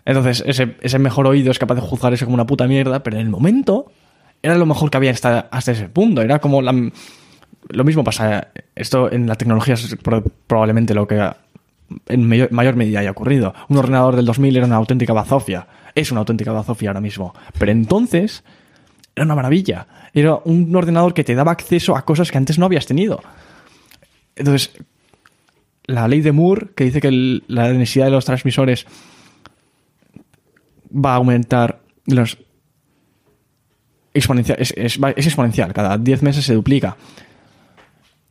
[0.05, 3.17] Entonces, ese, ese mejor oído es capaz de juzgar eso como una puta mierda, pero
[3.17, 3.93] en el momento
[4.43, 6.23] era lo mejor que había hasta, hasta ese punto.
[6.23, 6.73] Era como la,
[7.69, 8.49] lo mismo pasa.
[8.75, 11.31] Esto en la tecnología es pro- probablemente lo que
[12.09, 13.55] en mayor, medida haya ocurrido.
[13.69, 15.67] Un ordenador del 2000 era una auténtica bazofia.
[15.95, 17.35] Es una auténtica bazofia ahora mismo.
[17.59, 18.45] Pero entonces
[19.17, 19.87] era una maravilla.
[20.15, 23.21] Era un ordenador que te daba acceso a cosas que antes no habías tenido.
[24.37, 24.71] Entonces,
[25.87, 28.87] la ley de Moore, que dice que la densidad de los transmisores
[30.93, 32.39] va a aumentar los
[34.15, 34.73] exponencial, es
[35.17, 36.97] exponencial, cada 10 meses se duplica.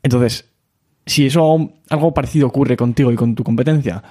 [0.10, 0.50] Entonces,
[1.06, 4.02] si eso algo parecido ocurre contigo y con tu competencia,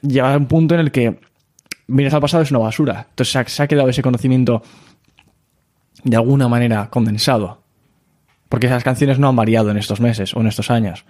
[0.00, 1.20] llega a un punto en el que
[1.88, 3.06] miras al pasado es una basura.
[3.10, 4.62] Entonces se ha, se ha quedado ese conocimiento
[6.04, 7.60] de alguna manera condensado.
[8.48, 11.04] Porque esas canciones no han variado en estos meses o en estos años.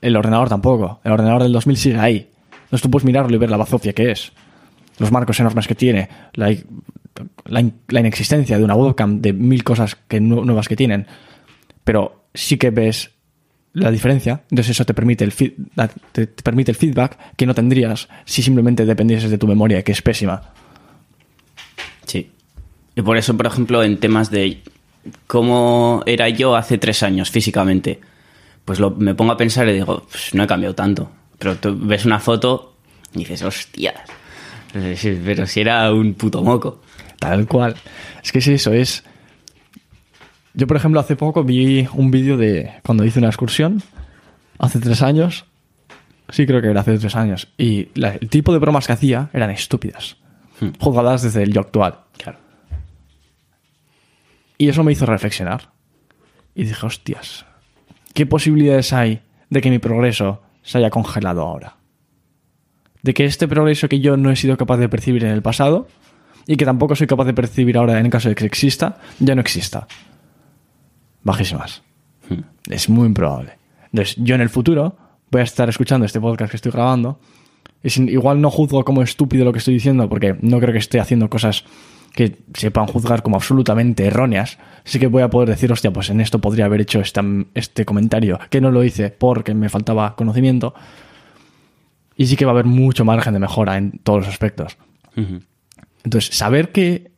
[0.00, 1.00] El ordenador tampoco.
[1.04, 2.30] El ordenador del 2000 sigue ahí.
[2.64, 4.32] Entonces tú puedes mirarlo y ver la bazofia que es.
[4.98, 6.08] Los marcos enormes que tiene.
[6.32, 6.54] La,
[7.44, 11.06] la in- la inexistencia de una webcam, de mil cosas que nuevas que tienen.
[11.84, 13.12] Pero sí que ves
[13.78, 15.54] la diferencia, entonces eso te permite, el feed-
[16.12, 19.92] te, te permite el feedback que no tendrías si simplemente dependieses de tu memoria, que
[19.92, 20.42] es pésima.
[22.06, 22.30] Sí.
[22.94, 24.62] Y por eso, por ejemplo, en temas de
[25.26, 28.00] cómo era yo hace tres años físicamente,
[28.64, 31.10] pues lo- me pongo a pensar y digo, pues no he cambiado tanto.
[31.38, 32.74] Pero tú ves una foto
[33.14, 33.94] y dices, hostias,
[34.72, 36.82] pero si era un puto moco.
[37.18, 37.74] Tal cual.
[38.22, 39.02] Es que es eso, es...
[40.58, 43.80] Yo, por ejemplo, hace poco vi un vídeo de cuando hice una excursión,
[44.58, 45.44] hace tres años,
[46.30, 49.30] sí creo que era hace tres años, y la- el tipo de bromas que hacía
[49.32, 50.16] eran estúpidas,
[50.60, 50.70] Hmm.
[50.80, 52.00] jugadas desde el yo actual.
[52.16, 52.38] Claro.
[54.58, 55.70] Y eso me hizo reflexionar.
[56.56, 57.46] Y dije, hostias,
[58.12, 61.76] ¿qué posibilidades hay de que mi progreso se haya congelado ahora?
[63.04, 65.86] De que este progreso que yo no he sido capaz de percibir en el pasado
[66.48, 69.40] y que tampoco soy capaz de percibir ahora en caso de que exista, ya no
[69.40, 69.86] exista.
[71.22, 71.82] Bajísimas.
[72.28, 72.40] Hmm.
[72.70, 73.52] Es muy improbable.
[73.92, 74.96] Entonces, yo en el futuro
[75.30, 77.18] voy a estar escuchando este podcast que estoy grabando
[77.82, 80.78] y sin- igual no juzgo como estúpido lo que estoy diciendo porque no creo que
[80.78, 81.64] esté haciendo cosas
[82.14, 84.58] que se puedan juzgar como absolutamente erróneas.
[84.84, 87.84] Sí que voy a poder decir, hostia, pues en esto podría haber hecho esta- este
[87.84, 90.74] comentario, que no lo hice porque me faltaba conocimiento.
[92.16, 94.76] Y sí que va a haber mucho margen de mejora en todos los aspectos.
[96.04, 97.12] Entonces, saber que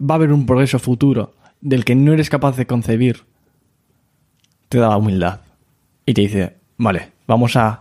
[0.00, 3.24] va a haber un progreso futuro del que no eres capaz de concebir,
[4.68, 5.40] te da humildad.
[6.04, 7.80] Y te dice, vale, vamos a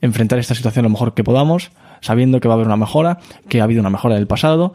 [0.00, 3.60] enfrentar esta situación lo mejor que podamos, sabiendo que va a haber una mejora, que
[3.60, 4.72] ha habido una mejora del pasado.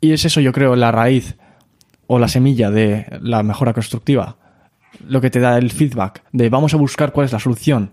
[0.00, 1.36] Y es eso, yo creo, la raíz
[2.06, 4.36] o la semilla de la mejora constructiva.
[5.06, 7.90] Lo que te da el feedback de vamos a buscar cuál es la solución.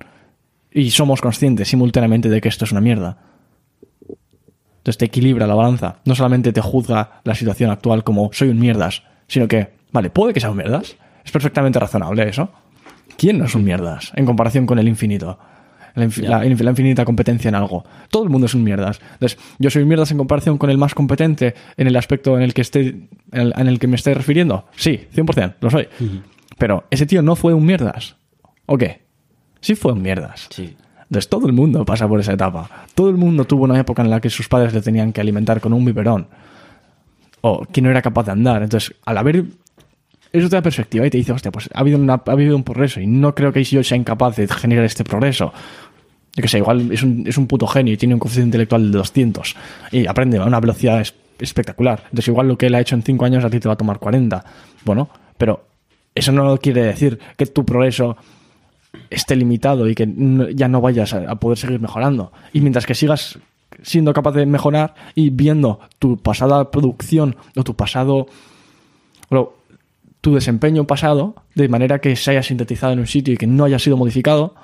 [0.72, 3.20] Y somos conscientes simultáneamente de que esto es una mierda.
[4.88, 5.98] Entonces te equilibra la balanza.
[6.06, 10.34] No solamente te juzga la situación actual como soy un mierdas, sino que, vale, puede
[10.34, 10.96] que sea un mierdas.
[11.26, 12.50] Es perfectamente razonable eso.
[13.18, 15.38] ¿Quién no es un mierdas en comparación con el infinito?
[15.94, 16.06] La,
[16.46, 17.84] infinita competencia en algo.
[18.10, 19.02] Todo el mundo es un mierdas.
[19.12, 22.44] Entonces, yo soy un mierdas en comparación con el más competente en el aspecto en
[22.44, 24.68] el que esté, en el, en el que me esté refiriendo.
[24.78, 25.90] Sí, 100%, lo soy.
[26.58, 28.16] Pero ese tío no fue un mierdas.
[28.68, 29.02] ¿O qué?
[29.60, 30.48] Sí fue un mierdas.
[30.50, 30.78] Sí.
[31.10, 32.70] Entonces todo el mundo pasa por esa etapa.
[32.94, 35.62] Todo el mundo tuvo una época en la que sus padres le tenían que alimentar
[35.62, 36.28] con un biberón.
[37.42, 38.64] O que no era capaz de andar.
[38.64, 39.46] Entonces, al haber...
[40.34, 42.64] Eso te da perspectiva y te dice, hostia, pues ha habido, una- ha habido un
[42.64, 45.54] progreso y no creo que yo sea incapaz de generar este progreso.
[46.36, 48.92] Yo que sé, igual es un, es un puto genio y tiene un coeficiente intelectual
[48.92, 49.56] de 200
[49.92, 52.02] y aprende a una velocidad es- espectacular.
[52.06, 53.78] Entonces, igual lo que él ha hecho en 5 años a ti te va a
[53.78, 54.44] tomar 40.
[54.84, 55.66] Bueno, pero
[56.14, 58.18] eso no quiere decir que tu progreso
[59.10, 60.08] esté limitado y que
[60.56, 62.32] ya no vayas a, poder seguir mejorando.
[62.54, 63.40] Y mientras que sigas
[63.84, 68.28] siendo capaz de mejorar y viendo tu pasada producción o tu pasado
[69.30, 69.54] o
[70.22, 73.66] tu desempeño pasado de manera que se haya sintetizado en un sitio y que no
[73.66, 74.56] haya sido modificado,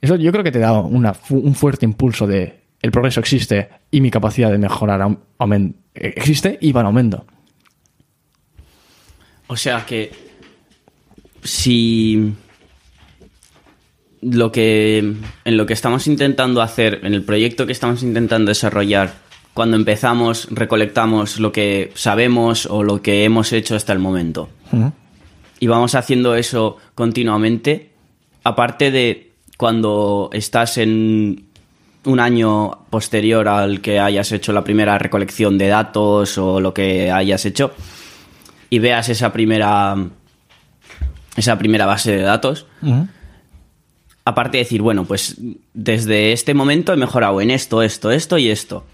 [0.00, 4.00] eso yo creo que te da una un fuerte impulso de el progreso existe y
[4.00, 5.00] mi capacidad de mejorar
[5.38, 7.26] aumen- existe y va en aumento.
[9.48, 10.27] O sea que
[11.42, 12.32] si
[14.20, 19.14] lo que en lo que estamos intentando hacer, en el proyecto que estamos intentando desarrollar,
[19.54, 24.48] cuando empezamos, recolectamos lo que sabemos o lo que hemos hecho hasta el momento.
[25.60, 27.90] Y vamos haciendo eso continuamente,
[28.44, 31.46] aparte de cuando estás en
[32.04, 37.10] un año posterior al que hayas hecho la primera recolección de datos o lo que
[37.10, 37.72] hayas hecho
[38.70, 39.96] y veas esa primera
[41.38, 42.66] esa primera base de datos,
[44.24, 45.36] aparte de decir, bueno, pues
[45.72, 48.84] desde este momento he mejorado en esto, esto, esto y esto.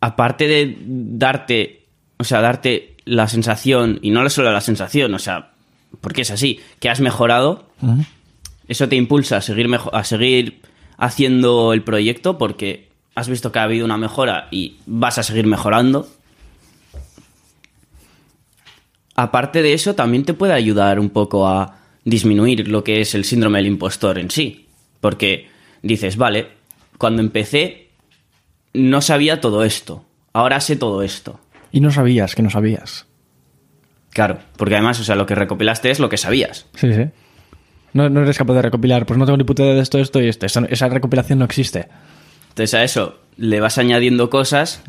[0.00, 1.86] Aparte de darte,
[2.18, 5.52] o sea, darte la sensación, y no solo la sensación, o sea,
[6.00, 7.68] porque es así, que has mejorado,
[8.68, 10.62] eso te impulsa a seguir, a seguir
[10.96, 15.46] haciendo el proyecto porque has visto que ha habido una mejora y vas a seguir
[15.46, 16.08] mejorando.
[19.14, 23.24] Aparte de eso, también te puede ayudar un poco a disminuir lo que es el
[23.24, 24.66] síndrome del impostor en sí.
[25.00, 25.48] Porque
[25.82, 26.48] dices, vale,
[26.98, 27.88] cuando empecé
[28.72, 31.40] no sabía todo esto, ahora sé todo esto.
[31.70, 33.06] Y no sabías que no sabías.
[34.10, 36.66] Claro, porque además, o sea, lo que recopilaste es lo que sabías.
[36.74, 37.06] Sí, sí.
[37.94, 40.20] No, no eres capaz de recopilar, pues no tengo ni puta idea de esto, esto
[40.20, 40.46] y esto.
[40.46, 41.88] Esa, esa recopilación no existe.
[42.50, 44.82] Entonces a eso le vas añadiendo cosas.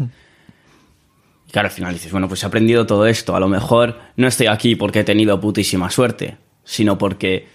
[1.54, 3.36] Claro, al final dices, bueno, pues he aprendido todo esto.
[3.36, 7.48] A lo mejor no estoy aquí porque he tenido putísima suerte, sino porque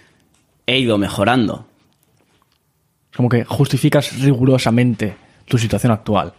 [0.65, 1.67] he ido mejorando.
[3.13, 6.31] Como que justificas rigurosamente tu situación actual.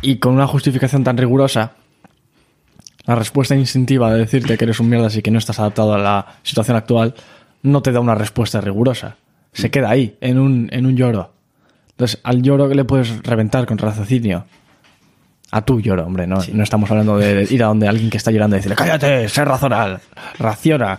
[0.00, 1.74] Y con una justificación tan rigurosa,
[3.04, 5.98] La respuesta instintiva de decirte que eres un mierda y que no estás adaptado a
[5.98, 7.14] la situación actual
[7.62, 9.16] no te da una respuesta rigurosa.
[9.52, 11.34] Se queda ahí, en un, en un lloro.
[11.90, 14.46] Entonces, al lloro que le puedes reventar con raciocinio.
[15.50, 18.30] A tu lloro, hombre, no, no estamos hablando de ir a donde alguien que está
[18.30, 19.98] llorando y decirle, cállate, sé razonal,
[20.38, 20.98] raciona.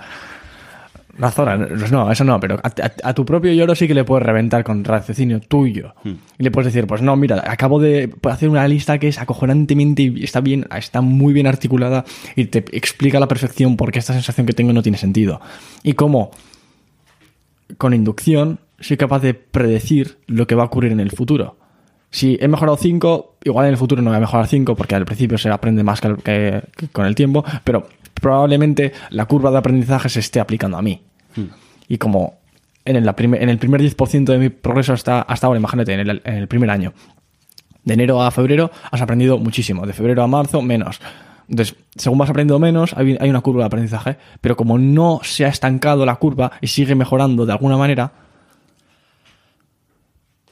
[1.18, 4.06] Razona, pues no, eso no, pero a, a- a tu propio lloro sí que le
[4.06, 5.94] puedes reventar con raciocinio tuyo.
[6.06, 10.04] Y le puedes decir, pues no, mira, acabo de hacer una lista que es acojonantemente
[10.04, 12.06] y está bien, está muy bien articulada
[12.38, 15.42] y te explica a la perfección por qué esta sensación que tengo no tiene sentido.
[15.84, 16.32] Y cómo
[17.78, 21.58] con inducción soy capaz de predecir lo que va a ocurrir en el futuro.
[22.12, 25.06] Si he mejorado 5, igual en el futuro no voy a mejorar 5 porque al
[25.06, 29.52] principio se aprende más que, al- que- que con el tiempo, pero probablemente la curva
[29.52, 31.02] de aprendizaje se esté aplicando a mí.
[31.88, 32.40] Y como
[32.86, 36.22] en el, en el primer 10% de mi progreso hasta, hasta ahora, imagínate, en el,
[36.24, 36.94] en el primer año,
[37.84, 41.00] de enero a febrero has aprendido muchísimo, de febrero a marzo menos.
[41.48, 45.46] Entonces, según vas aprendiendo menos, hay, hay una curva de aprendizaje, pero como no se
[45.46, 48.12] ha estancado la curva y sigue mejorando de alguna manera,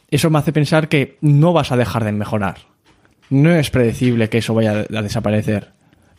[0.09, 2.57] eso me hace pensar que no vas a dejar de mejorar.
[3.29, 5.71] No es predecible que eso vaya a desaparecer.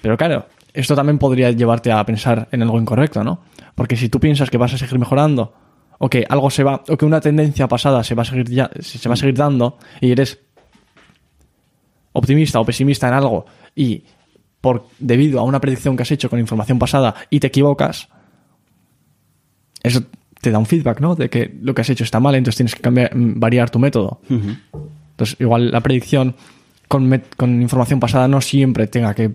[0.03, 3.41] Pero claro, esto también podría llevarte a pensar en algo incorrecto, ¿no?
[3.75, 5.55] Porque si tú piensas que vas a seguir mejorando,
[5.99, 8.71] o que algo se va, o que una tendencia pasada se va a seguir ya,
[8.81, 10.39] se va a seguir dando, y eres
[12.13, 14.05] optimista o pesimista en algo, y
[14.61, 18.09] por debido a una predicción que has hecho con información pasada y te equivocas,
[19.83, 20.03] eso
[20.41, 21.15] te da un feedback, ¿no?
[21.15, 23.79] De que lo que has hecho está mal, entonces tienes que cambiar, mm, variar tu
[23.79, 24.21] método.
[24.29, 26.35] Entonces, igual la predicción
[26.87, 27.13] con,
[27.61, 29.33] información pasada no siempre tenga que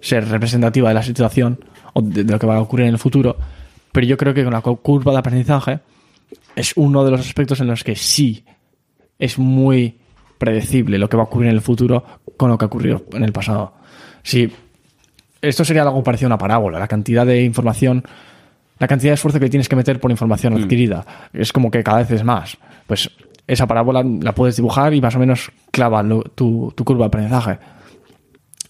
[0.00, 1.58] ser representativa de la situación
[1.94, 3.36] o de, de lo que va a ocurrir en el futuro,
[3.92, 5.78] pero yo creo que con la cu- curva de aprendizaje
[6.56, 8.44] es uno de los aspectos en los que sí
[9.18, 9.96] es muy
[10.38, 12.04] predecible lo que va a ocurrir en el futuro
[12.36, 13.74] con lo que ha ocurrido en el pasado.
[14.24, 14.50] Si
[15.40, 18.04] esto sería algo parecido a una parábola, la cantidad de información,
[18.78, 21.98] la cantidad de esfuerzo que tienes que meter por información adquirida, es como que cada
[21.98, 22.56] vez es más.
[22.86, 23.10] Pues
[23.46, 27.06] esa parábola la puedes dibujar y más o menos clava lo- tu, tu curva de
[27.08, 27.58] aprendizaje.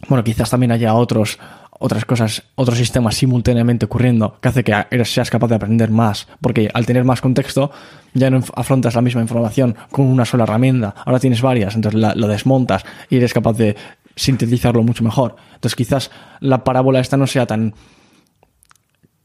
[0.09, 1.38] Bueno, quizás también haya otros,
[1.78, 6.70] otras cosas, otros sistemas simultáneamente ocurriendo que hace que seas capaz de aprender más, porque
[6.74, 7.70] al tener más contexto
[8.12, 12.14] ya no afrontas la misma información con una sola herramienta, ahora tienes varias, entonces la-
[12.14, 13.76] lo desmontas y eres capaz de
[14.16, 15.36] sintetizarlo mucho mejor.
[15.55, 17.74] Entonces quizás la parábola esta no sea tan...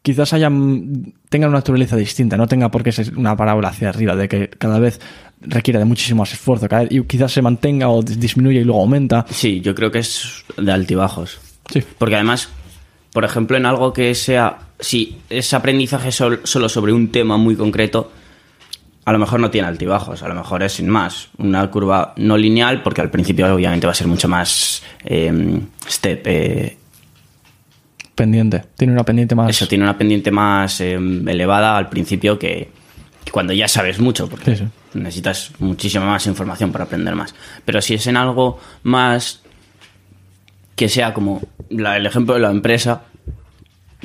[0.10, 0.50] Quizás haya,
[1.30, 4.50] tenga una naturaleza distinta, no tenga por qué ser una parábola hacia arriba, de que
[4.50, 5.00] cada vez
[5.40, 8.64] requiere de muchísimo más esfuerzo, cada vez- y quizás se mantenga o dis- disminuye y
[8.64, 9.24] luego aumenta.
[9.30, 11.40] Sí, yo creo que es de altibajos.
[11.72, 11.84] Sí.
[12.00, 12.50] Porque además,
[13.14, 17.56] por ejemplo, en algo que sea, si es aprendizaje sol- solo sobre un tema muy
[17.56, 18.12] concreto,
[19.06, 22.36] a lo mejor no tiene altibajos, a lo mejor es sin más, una curva no
[22.36, 26.22] lineal, porque al principio obviamente va a ser mucho más eh, step.
[26.26, 26.78] eh,
[28.20, 28.64] Pendiente.
[28.78, 29.50] Tiene una pendiente más.
[29.50, 32.70] eso tiene una pendiente más eh, elevada al principio que,
[33.24, 35.00] que cuando ya sabes mucho, porque Sí, sí.
[35.00, 37.34] necesitas muchísima más información para aprender más.
[37.64, 39.42] Pero si es en algo más
[40.76, 43.04] que sea como la- el ejemplo de la empresa,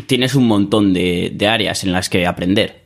[0.06, 2.84] tienes un montón de, de áreas en las que aprender.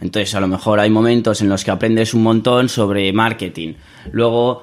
[0.00, 3.74] Entonces, a lo mejor hay momentos en los que aprendes un montón sobre marketing.
[4.12, 4.62] Luego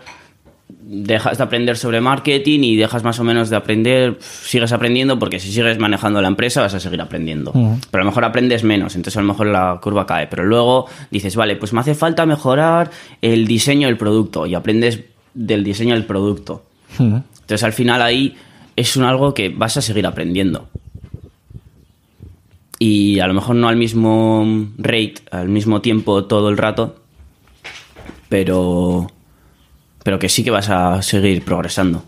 [0.67, 5.39] dejas de aprender sobre marketing y dejas más o menos de aprender, sigues aprendiendo porque
[5.39, 7.51] si sigues manejando la empresa vas a seguir aprendiendo.
[7.53, 10.27] Pero a lo mejor aprendes menos, entonces a lo mejor la curva cae.
[10.27, 12.91] Pero luego dices, vale, pues me hace falta mejorar
[13.21, 15.01] el diseño del producto y aprendes
[15.33, 16.63] del diseño del producto.
[16.97, 18.35] Entonces al final ahí
[18.75, 20.69] es un algo que vas a seguir aprendiendo.
[22.77, 26.97] Y a lo mejor no al mismo rate, al mismo tiempo todo el rato,
[28.27, 29.11] pero,
[30.05, 32.03] pero que sí que vas a seguir progresando.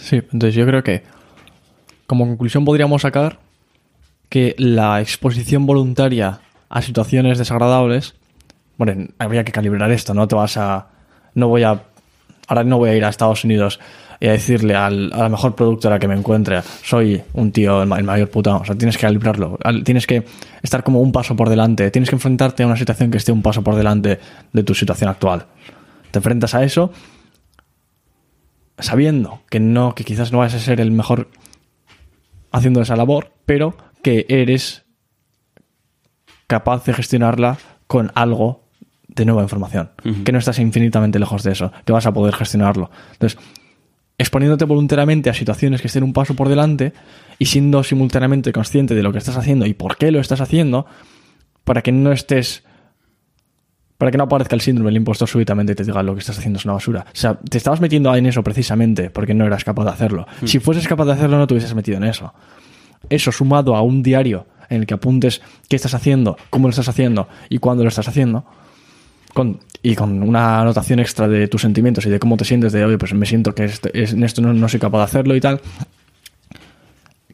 [0.00, 1.02] Sí, entonces yo creo que
[2.06, 3.40] como conclusión podríamos sacar
[4.30, 8.14] que la exposición voluntaria a situaciones desagradables,
[8.78, 10.86] bueno, habría que calibrar esto, no te vas a,
[11.34, 11.82] no voy a,
[12.48, 13.80] ahora no voy a ir a Estados Unidos
[14.22, 17.88] y a decirle al, a la mejor productora que me encuentre, soy un tío el
[17.88, 20.24] ma- el mayor puta, o sea, tienes que calibrarlo, Al- tienes que
[20.62, 23.42] estar como un paso por delante, tienes que enfrentarte a una situación que esté un
[23.42, 24.20] paso por delante
[24.52, 25.46] de tu situación actual.
[26.12, 26.92] Te enfrentas a eso
[28.78, 31.28] sabiendo que no, que quizás no vas a ser el mejor
[32.52, 34.84] haciendo esa labor, pero que eres
[36.46, 38.62] capaz de gestionarla con algo
[39.08, 39.90] de nueva información,
[40.24, 42.90] que no estás infinitamente lejos de eso, que vas a poder gestionarlo.
[43.12, 43.38] Entonces,
[44.22, 46.92] exponiéndote voluntariamente a situaciones que estén un paso por delante
[47.38, 50.86] y siendo simultáneamente consciente de lo que estás haciendo y por qué lo estás haciendo,
[51.64, 52.64] para que no estés
[53.98, 56.36] para que no aparezca el síndrome del impostor súbitamente y te diga lo que estás
[56.36, 57.06] haciendo es una basura.
[57.06, 60.26] O sea, te estabas metiendo en eso precisamente porque no eras capaz de hacerlo.
[60.44, 62.34] Si fueses capaz de hacerlo, no te hubieses metido en eso.
[63.10, 66.88] Eso sumado a un diario en el que apuntes qué estás haciendo, cómo lo estás
[66.88, 68.44] haciendo y cuándo lo estás haciendo,
[69.34, 72.84] con, y con una anotación extra de tus sentimientos y de cómo te sientes, de,
[72.84, 75.40] oye, pues me siento que este- es- en esto no, soy capaz de hacerlo y
[75.40, 75.60] tal,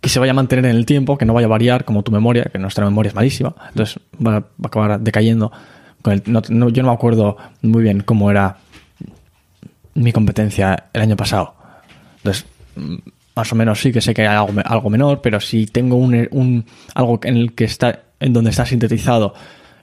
[0.00, 2.12] que se vaya a mantener en el tiempo, que no vaya a variar como tu
[2.12, 5.50] memoria, que nuestra memoria es malísima, entonces va, a- acabar decayendo.
[6.02, 8.58] Con el- no- yo no me acuerdo muy bien cómo era
[9.94, 11.54] mi competencia el año pasado.
[12.18, 12.46] Entonces,
[13.34, 16.28] más o menos sí que sé que hay algo, algo menor, pero si tengo un,
[16.30, 19.34] un- algo en el que está, en donde está sintetizado,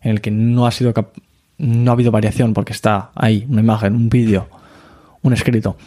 [0.01, 1.13] en el que no ha sido cap-
[1.57, 4.47] no ha habido variación porque está ahí una imagen, un vídeo,
[5.21, 5.77] un escrito,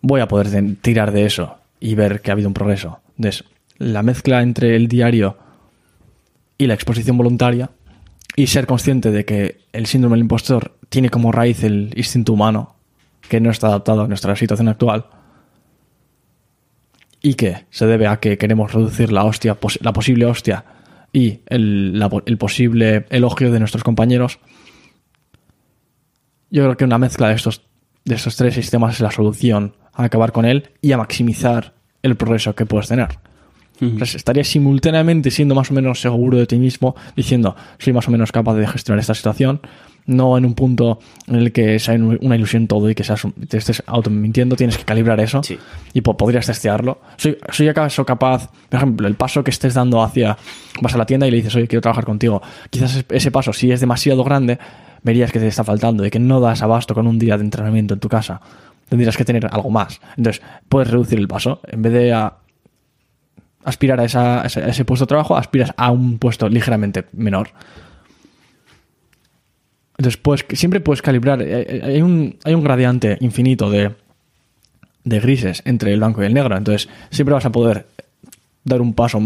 [0.00, 3.00] voy a poder de- tirar de eso y ver que ha habido un progreso.
[3.16, 3.44] Entonces,
[3.78, 5.36] la mezcla entre el diario
[6.58, 7.70] y la exposición voluntaria
[8.36, 12.76] y ser consciente de que el síndrome del impostor tiene como raíz el instinto humano
[13.28, 15.06] que no está adaptado a nuestra situación actual
[17.20, 20.64] y que se debe a que queremos reducir la hostia, la posible hostia
[21.12, 24.38] y el posible elogio de nuestros compañeros.
[26.52, 27.62] Yo creo que una mezcla de estos,
[28.04, 31.72] de estos tres sistemas es la solución a acabar con él y a maximizar
[32.02, 33.08] el progreso que puedes tener.
[33.80, 38.06] O sea, estarías simultáneamente siendo más o menos seguro de ti mismo, diciendo, soy más
[38.06, 39.60] o menos capaz de gestionar esta situación,
[40.06, 40.98] no en un punto
[41.28, 44.76] en el que sea una ilusión todo y que seas un- te estés automintiendo, tienes
[44.76, 45.58] que calibrar eso Sí.
[45.92, 47.00] y po- podrías testearlo.
[47.16, 50.36] ¿Soy, ¿Soy acaso capaz, por ejemplo, el paso que estés dando hacia,
[50.80, 53.52] vas a la tienda y le dices, oye, quiero trabajar contigo, quizás es- ese paso,
[53.52, 54.58] si es demasiado grande,
[55.04, 57.94] verías que te está faltando y que no das abasto con un día de entrenamiento
[57.94, 58.40] en tu casa.
[58.88, 60.00] Tendrías que tener algo más.
[60.16, 61.60] Entonces, puedes reducir el paso.
[61.68, 62.34] En vez de a-
[63.64, 67.50] aspirar a, esa- a ese puesto de trabajo, aspiras a un puesto ligeramente menor.
[70.22, 71.40] Puedes, siempre puedes calibrar.
[71.42, 73.92] eh, eh, Hay un, hay un gradiente infinito de,
[75.04, 76.56] de grises entre el blanco y el negro.
[76.56, 77.86] Entonces, siempre vas a poder
[78.64, 79.20] dar un paso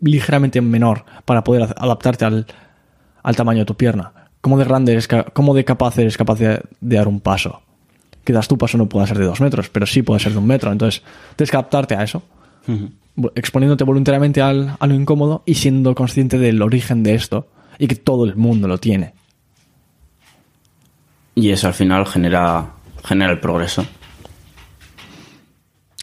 [0.00, 2.46] ligeramente menor para poder ad- adaptarte al,
[3.22, 4.12] al tamaño de tu pierna.
[4.40, 7.62] ¿Cómo de grande eres, cómo de capaz eres capaz de, de dar un paso?
[8.24, 10.46] Quizás tu paso no pueda ser de dos metros, pero sí puede ser de un
[10.46, 10.72] metro.
[10.72, 11.02] Entonces,
[11.36, 12.22] tienes que adaptarte a eso
[13.34, 17.46] exponiéndote voluntariamente al- a lo incómodo y siendo consciente del origen de esto
[17.78, 19.12] y que todo el mundo lo tiene.
[21.34, 22.72] Y eso al final genera,
[23.04, 23.86] genera el progreso.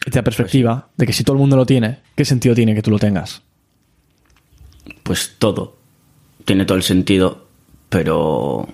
[0.06, 2.74] Y te da perspectiva de que si todo el mundo lo tiene, ¿qué sentido tiene
[2.74, 3.42] que tú lo tengas?
[5.02, 5.76] Pues todo.
[6.44, 7.46] Tiene todo el sentido,
[7.88, 8.66] pero...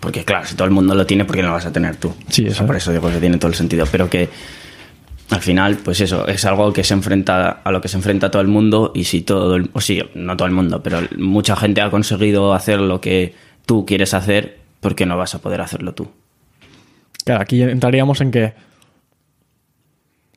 [0.00, 1.96] Porque claro, si todo el mundo lo tiene, ¿por qué no lo vas a tener
[1.96, 2.14] tú?
[2.28, 2.66] Sí, O sea, eso.
[2.66, 3.86] por eso digo que tiene todo el sentido.
[3.90, 4.28] Pero que
[5.30, 8.42] al final, pues eso, es algo que se enfrenta a lo que se enfrenta todo
[8.42, 11.80] el mundo y si todo el, o sí, no todo el mundo, pero mucha gente
[11.80, 13.34] ha conseguido hacer lo que
[13.64, 16.10] tú quieres hacer, ¿por qué no vas a poder hacerlo tú?
[17.24, 18.52] Claro, aquí entraríamos en que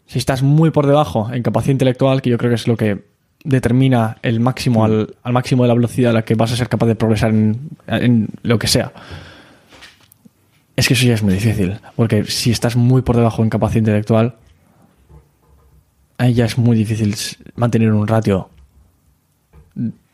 [0.06, 3.04] si estás muy por debajo en capacidad intelectual, que yo creo que es lo que
[3.43, 6.86] determina el máximo al, máximo de la velocidad a la que vas a ser capaz
[6.86, 8.93] de progresar en, en lo que sea.
[10.78, 13.80] Es que eso ya es muy difícil, porque si estás muy por debajo en capacidad
[13.80, 14.38] intelectual,
[16.18, 17.14] ahí ya es muy difícil
[17.58, 18.50] mantener un ratio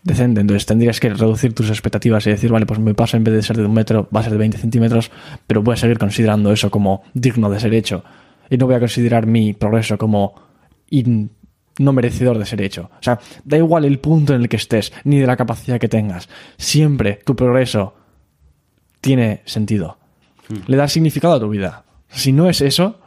[0.03, 0.41] decente.
[0.41, 3.41] Entonces tendrías que reducir tus expectativas y decir, vale, pues mi paso en vez de
[3.41, 5.11] ser de un metro va a ser de 20 centímetros,
[5.47, 8.03] pero voy a seguir considerando eso como digno de ser hecho.
[8.49, 10.35] Y no voy a considerar mi progreso como
[10.89, 11.31] in-
[11.79, 12.91] no merecedor de ser hecho.
[12.99, 15.87] O sea, da igual el punto en el que estés, ni de la capacidad que
[15.87, 16.29] tengas.
[16.57, 17.95] Siempre tu progreso
[19.01, 19.97] tiene sentido.
[20.67, 21.83] Le da significado a tu vida.
[22.09, 22.99] Si no es eso,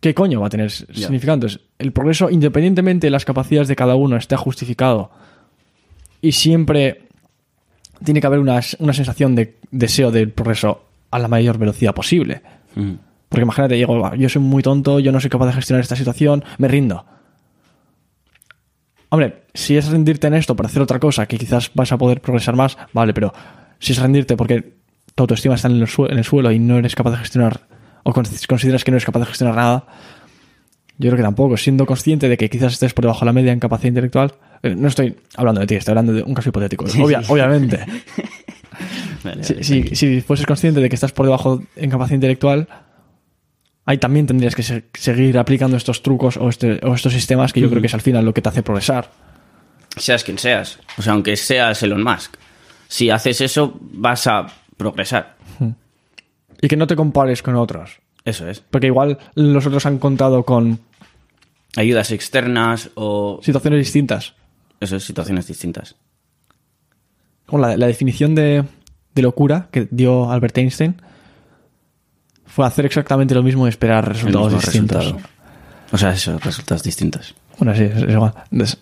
[0.00, 1.34] ¿qué coño va a tener significado?
[1.34, 5.10] Entonces, el progreso, independientemente de las capacidades de cada uno, esté justificado.
[6.22, 7.02] Y siempre
[8.04, 12.42] tiene que haber una, una sensación de deseo del progreso a la mayor velocidad posible.
[13.28, 15.96] Porque imagínate, digo, "Va, yo soy muy tonto, yo no soy capaz de gestionar esta
[15.96, 17.04] situación, me rindo.
[19.08, 22.20] Hombre, si es rendirte en esto para hacer otra cosa, que quizás vas a poder
[22.20, 23.32] progresar más, vale, pero
[23.78, 24.74] si es rendirte porque
[25.14, 27.60] tu autoestima está en el, en el suelo y no eres capaz de gestionar,
[28.02, 29.86] o con- consideras que no eres capaz de gestionar nada,
[30.98, 31.56] yo creo que tampoco.
[31.56, 34.32] Siendo consciente de que quizás estés por debajo de la media en capacidad intelectual,
[34.62, 36.84] eh, no estoy hablando de ti, estoy hablando de un caso hipotético.
[36.84, 37.84] Obvia- Obviamente.
[39.42, 42.68] Si, si- si fueses consciente de que estás por debajo en capacidad intelectual,
[43.84, 47.60] ahí también tendrías que se- seguir aplicando estos trucos o, este- o estos sistemas que
[47.60, 49.10] yo creo que es al final lo que te hace progresar.
[49.96, 50.78] Seas quien seas.
[50.98, 52.34] O sea, aunque seas Elon Musk.
[52.86, 55.36] Si haces eso, vas a progresar.
[56.60, 57.98] Y que no te compares con otros.
[58.26, 58.60] Eso es.
[58.60, 60.80] Porque igual los otros han contado con
[61.76, 63.40] Ayudas externas o...
[63.42, 64.34] situaciones distintas.
[64.80, 65.94] Eso es, situaciones distintas.
[67.46, 68.64] Como la, la definición de,
[69.14, 70.96] de locura que dio Albert Einstein
[72.44, 75.04] fue hacer exactamente lo mismo y esperar resultados distintos.
[75.04, 75.28] resultado.
[75.92, 77.34] O sea, eso, resultados distintos.
[77.58, 78.34] Bueno, sí, es, es igual.
[78.50, 78.78] Entonces,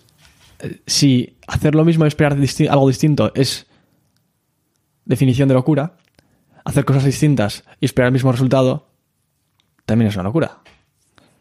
[0.59, 3.67] eh, si hacer lo mismo y esperar disti- algo distinto es
[5.05, 5.97] definición de locura,
[6.63, 8.87] hacer cosas distintas y esperar el mismo resultado
[9.85, 10.57] también es una locura.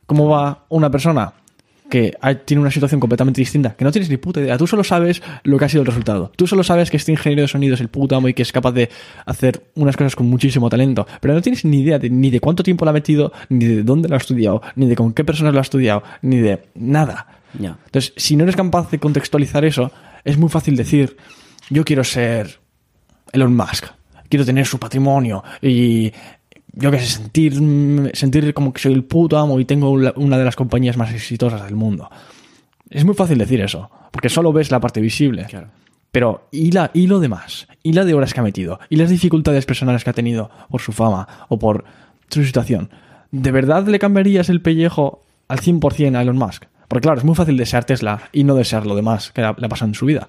[0.07, 1.33] ¿Cómo va una persona
[1.89, 4.59] que tiene una situación completamente distinta, que no tienes ni puta idea?
[4.59, 6.33] Tú solo sabes lo que ha sido el resultado.
[6.37, 8.53] Tú solo sabes que este ingeniero de sonido es el puto amo y que es
[8.53, 8.91] capaz de
[9.25, 12.63] hacer unas cosas con muchísimo talento, pero no tienes ni idea de, ni de cuánto
[12.63, 15.53] tiempo lo ha metido, ni de dónde lo ha estudiado, ni de con qué personas
[15.53, 17.27] lo ha estudiado, ni de nada.
[17.55, 19.93] Entonces, si no eres capaz de contextualizar eso,
[20.25, 21.17] es muy fácil decir,
[21.71, 22.59] yo quiero ser
[23.33, 23.87] Elon Musk,
[24.29, 26.13] quiero tener su patrimonio y
[26.77, 27.55] yo qué sé, sentir,
[28.15, 31.65] sentir como que soy el puto amo y tengo una de las compañías más exitosas
[31.65, 32.11] del mundo.
[32.91, 35.47] Es muy fácil decir eso, porque solo ves la parte visible.
[35.47, 35.69] Claro.
[36.11, 37.67] Pero, ¿y, la, ¿y lo demás?
[37.83, 38.79] ¿Y la de horas que ha metido?
[38.89, 41.85] ¿Y las dificultades personales que ha tenido por su fama o por
[42.29, 42.91] su situación?
[43.33, 46.67] ¿De verdad le cambiarías el pellejo al 100% a Elon Musk?
[46.87, 49.69] Porque claro, es muy fácil desear Tesla y no desear lo demás que le ha
[49.69, 50.29] pasado en su vida.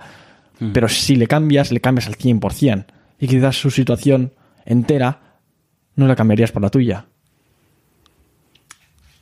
[0.74, 2.86] Pero si le cambias, le cambias al 100%.
[3.20, 4.32] Y quizás su situación
[4.66, 5.20] entera
[5.96, 7.06] no la cambiarías por la tuya.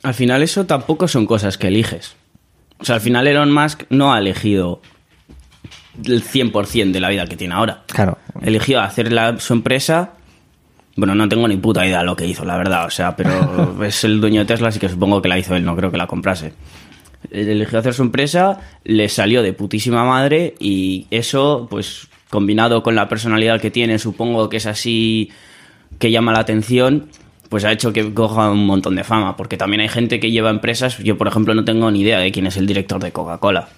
[0.02, 2.14] Al final eso tampoco son cosas que eliges.
[2.78, 4.82] O sea, al final Elon Musk no ha elegido
[6.04, 7.84] el 100% de la vida que tiene ahora.
[7.86, 8.18] Claro.
[8.42, 10.12] Eligió hacer la- su empresa.
[10.96, 12.84] Bueno, no tengo ni puta idea de lo que hizo, la verdad.
[12.86, 15.64] O sea, pero es el dueño de Tesla, así que supongo que la hizo él,
[15.64, 16.52] no creo que la comprase.
[17.30, 23.08] Eligió hacer su empresa, le salió de putísima madre y eso, pues combinado con la
[23.08, 25.30] personalidad que tiene, supongo que es así
[26.04, 27.08] que llama la atención,
[27.48, 29.38] pues ha hecho que coja un montón de fama.
[29.38, 30.98] Porque también hay gente que lleva empresas.
[30.98, 33.70] Yo, por ejemplo, no tengo ni idea de quién es el director de Coca-Cola.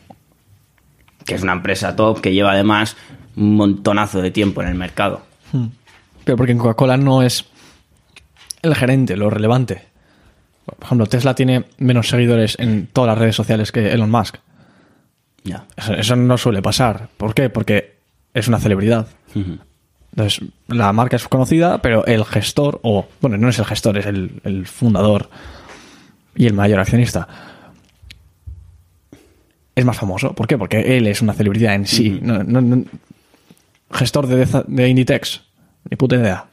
[1.24, 2.96] Que es una empresa top que lleva además
[3.36, 5.22] un montonazo de tiempo en el mercado.
[6.24, 7.44] Pero porque en Coca-Cola no es
[8.62, 9.84] el gerente, lo relevante.
[10.64, 14.38] Por ejemplo, Tesla tiene menos seguidores en todas las redes sociales que Elon Musk.
[15.44, 15.64] Ya.
[15.76, 17.08] Eso, eso no suele pasar.
[17.18, 17.50] ¿Por qué?
[17.50, 17.98] Porque
[18.34, 19.06] es una celebridad.
[20.16, 24.06] Entonces, la marca es conocida, pero el gestor, o bueno, no es el gestor, es
[24.06, 25.28] el, el fundador
[26.34, 27.28] y el mayor accionista,
[29.74, 30.32] es más famoso.
[30.34, 30.56] ¿Por qué?
[30.56, 32.18] Porque él es una celebridad en sí.
[32.22, 32.84] No- no- no-
[33.92, 35.42] gestor de, de Inditex,
[35.90, 36.46] ni puta idea.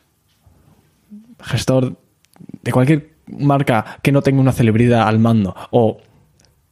[1.42, 1.96] Gestor
[2.62, 6.02] de cualquier marca que no tenga una celebridad al mando o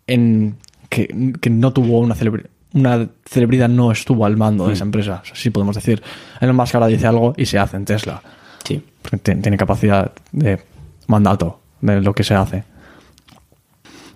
[0.08, 0.58] en
[0.90, 1.08] que,
[1.40, 5.50] que no tuvo una celebridad una celebridad no estuvo al mando de esa empresa, así
[5.50, 6.02] podemos decir.
[6.40, 8.22] Elon Musk ahora dice algo y se hace en Tesla.
[8.64, 8.84] Sí.
[9.02, 10.62] Porque tiene tiene capacidad de
[11.08, 12.64] mandato de lo que se hace.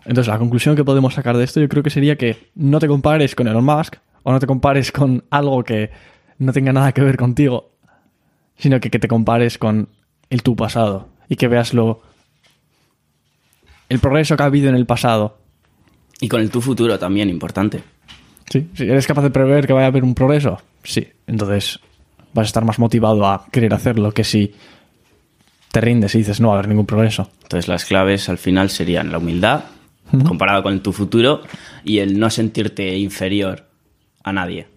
[0.05, 2.87] Entonces, la conclusión que podemos sacar de esto yo creo que sería que no te
[2.87, 5.89] compares con Elon Musk o no te compares con algo que
[6.37, 7.71] no tenga nada que ver contigo,
[8.57, 9.89] sino que, que te compares con
[10.29, 12.01] el tu pasado y que veas lo
[13.89, 15.37] el progreso que ha habido en el pasado.
[16.19, 17.83] Y con el tu futuro también, importante.
[18.49, 21.07] Sí, si eres capaz de prever que vaya a haber un progreso, sí.
[21.27, 21.79] Entonces
[22.33, 24.53] vas a estar más motivado a querer hacerlo que si
[25.71, 27.29] te rindes y dices no va a haber ningún progreso.
[27.43, 29.63] Entonces las claves al final serían la humildad,
[30.27, 31.41] comparado con tu futuro,
[31.83, 33.65] y el no sentirte inferior
[34.23, 34.67] a nadie.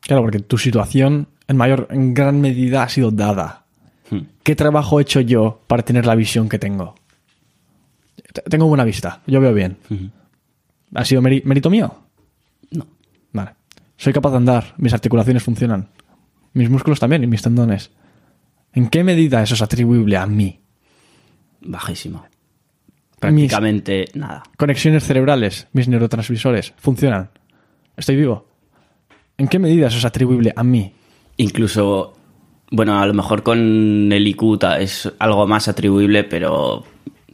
[0.00, 3.64] Claro, porque tu situación en mayor, en gran medida ha sido dada.
[4.10, 4.20] Hmm.
[4.42, 6.94] ¿Qué trabajo he hecho yo para tener la visión que tengo?
[8.32, 9.78] T- Tengo buena vista, yo veo bien.
[10.94, 11.94] ¿Ha sido mérito mío?
[12.70, 12.86] No.
[13.32, 13.52] Vale.
[13.96, 15.88] Soy capaz de andar, mis articulaciones funcionan.
[16.52, 17.90] Mis músculos también y mis tendones.
[18.72, 20.60] ¿En qué medida eso es atribuible a mí?
[21.60, 22.26] Bajísimo.
[23.18, 24.42] Prácticamente nada.
[24.56, 27.30] Conexiones cerebrales, mis neurotransmisores, funcionan.
[27.96, 28.46] Estoy vivo.
[29.36, 30.92] ¿En qué medida eso es atribuible a mí?
[31.36, 32.14] Incluso,
[32.70, 33.58] bueno, a lo mejor con
[34.12, 36.84] el IQ es algo más atribuible, pero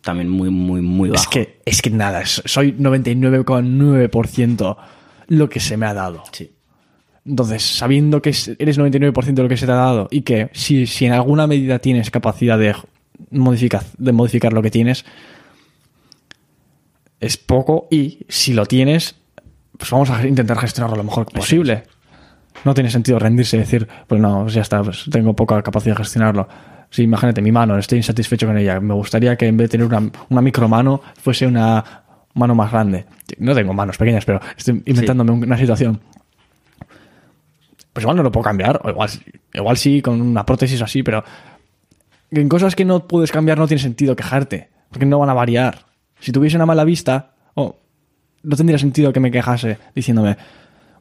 [0.03, 1.23] también muy, muy, muy bajo.
[1.23, 4.77] Es que, es que nada, soy 99,9%
[5.29, 6.23] lo que se me ha dado.
[6.33, 6.53] Sí.
[7.27, 10.51] Entonces, sabiendo que es- eres 99% de lo que se te ha dado y que
[10.53, 12.75] si, si en alguna medida tienes capacidad de
[13.31, 15.05] modificar, de modificar lo que tienes,
[17.21, 19.15] es poco y si lo tienes,
[19.79, 21.85] pues vamos a intentar gestionarlo lo mejor posible.
[22.65, 25.95] No tiene sentido rendirse y decir, pues no, pues ya está, pues tengo poca capacidad
[25.97, 26.49] de gestionarlo.
[26.91, 28.81] Sí, imagínate mi mano, estoy insatisfecho con ella.
[28.81, 31.85] Me gustaría que en vez de tener una, una micro mano, fuese una
[32.35, 33.07] mano más grande.
[33.39, 36.01] No tengo manos pequeñas, pero estoy inventándome una situación.
[37.93, 39.11] Pues igual no lo puedo cambiar, o igual,
[39.55, 41.25] igual sí, con una prótesis así, pero
[42.31, 45.87] en cosas que no puedes cambiar no tiene sentido quejarte, porque no van a variar.
[46.21, 47.77] Si tuviese una mala vista, oh,
[48.43, 50.37] no tendría sentido que me quejase diciéndome,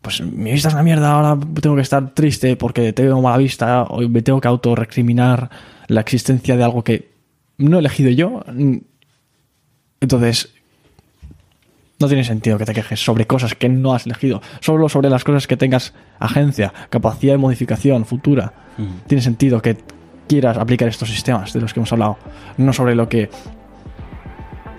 [0.01, 3.83] pues mi vista es una mierda, ahora tengo que estar triste porque tengo mala vista,
[3.83, 5.49] o me tengo que autorrecriminar
[5.87, 7.11] la existencia de algo que
[7.57, 8.43] no he elegido yo.
[9.99, 10.53] Entonces,
[11.99, 15.25] no tiene sentido que te quejes sobre cosas que no has elegido, solo sobre las
[15.25, 18.53] cosas que tengas agencia, capacidad de modificación futura.
[19.07, 19.77] Tiene sentido que
[20.27, 22.17] quieras aplicar estos sistemas de los que hemos hablado,
[22.57, 23.29] no sobre lo que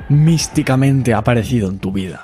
[0.08, 2.22] místicamente ha aparecido en tu vida.